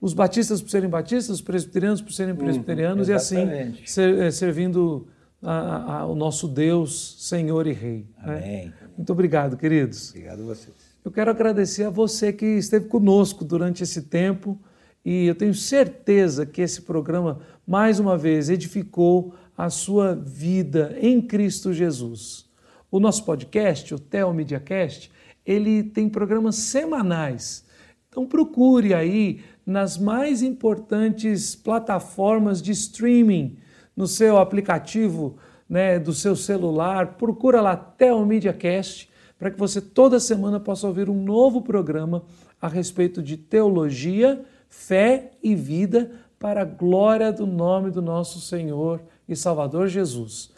[0.00, 3.46] os batistas por serem batistas, os presbiterianos por serem presbiterianos e assim
[3.86, 5.06] ser- eh, servindo
[5.40, 8.06] a- a- o nosso Deus, Senhor e Rei.
[8.24, 8.36] né?
[8.38, 8.72] Amém.
[8.96, 10.10] Muito obrigado, queridos.
[10.10, 10.74] Obrigado a vocês.
[11.04, 14.58] Eu quero agradecer a você que esteve conosco durante esse tempo
[15.04, 21.20] e eu tenho certeza que esse programa, mais uma vez, edificou a sua vida em
[21.20, 22.48] Cristo Jesus.
[22.90, 25.10] O nosso podcast, o Theo MediaCast,
[25.44, 27.64] ele tem programas semanais.
[28.08, 33.56] Então procure aí nas mais importantes plataformas de streaming,
[33.96, 35.36] no seu aplicativo
[35.68, 41.08] né, do seu celular, procura lá Theo MediaCast, para que você toda semana possa ouvir
[41.08, 42.24] um novo programa
[42.60, 46.10] a respeito de teologia, fé e vida
[46.40, 50.50] para a glória do nome do nosso Senhor e Salvador Jesus.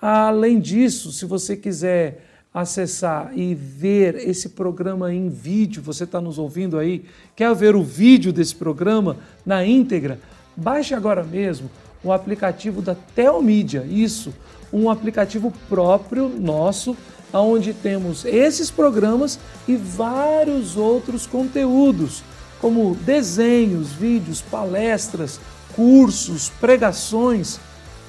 [0.00, 2.24] Além disso, se você quiser
[2.54, 7.82] acessar e ver esse programa em vídeo, você está nos ouvindo aí, quer ver o
[7.82, 10.20] vídeo desse programa na íntegra,
[10.56, 11.68] baixe agora mesmo
[12.04, 14.32] o aplicativo da Telmídia, isso,
[14.72, 16.96] um aplicativo próprio nosso,
[17.32, 22.22] onde temos esses programas e vários outros conteúdos,
[22.60, 25.40] como desenhos, vídeos, palestras,
[25.74, 27.58] cursos, pregações,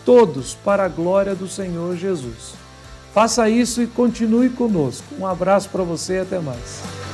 [0.06, 2.54] todos para a glória do Senhor Jesus.
[3.14, 5.06] Faça isso e continue conosco.
[5.20, 7.11] Um abraço para você e até mais.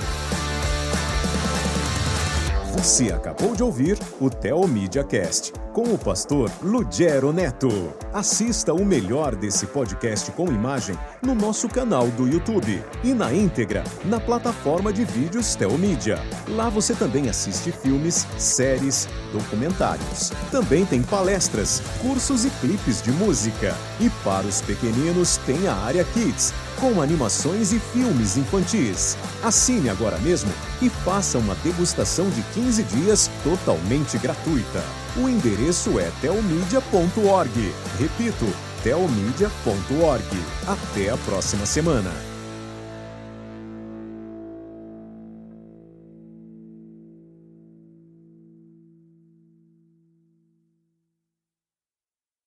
[2.78, 7.70] Você acabou de ouvir o Theo Media Cast com o pastor Lugero Neto.
[8.14, 13.84] Assista o melhor desse podcast com imagem no nosso canal do YouTube e na íntegra
[14.06, 16.20] na plataforma de vídeos Telmídia.
[16.50, 20.32] Lá você também assiste filmes, séries, documentários.
[20.52, 23.76] Também tem palestras, cursos e clipes de música.
[24.00, 29.18] E para os pequeninos tem a área Kids com animações e filmes infantis.
[29.44, 30.52] Assine agora mesmo
[30.82, 34.84] e faça uma degustação de 15 dias totalmente gratuita.
[35.16, 37.74] O endereço é telmedia.org.
[38.00, 38.46] Repito,
[38.84, 40.44] telmedia.org.
[40.68, 42.37] Até a próxima semana.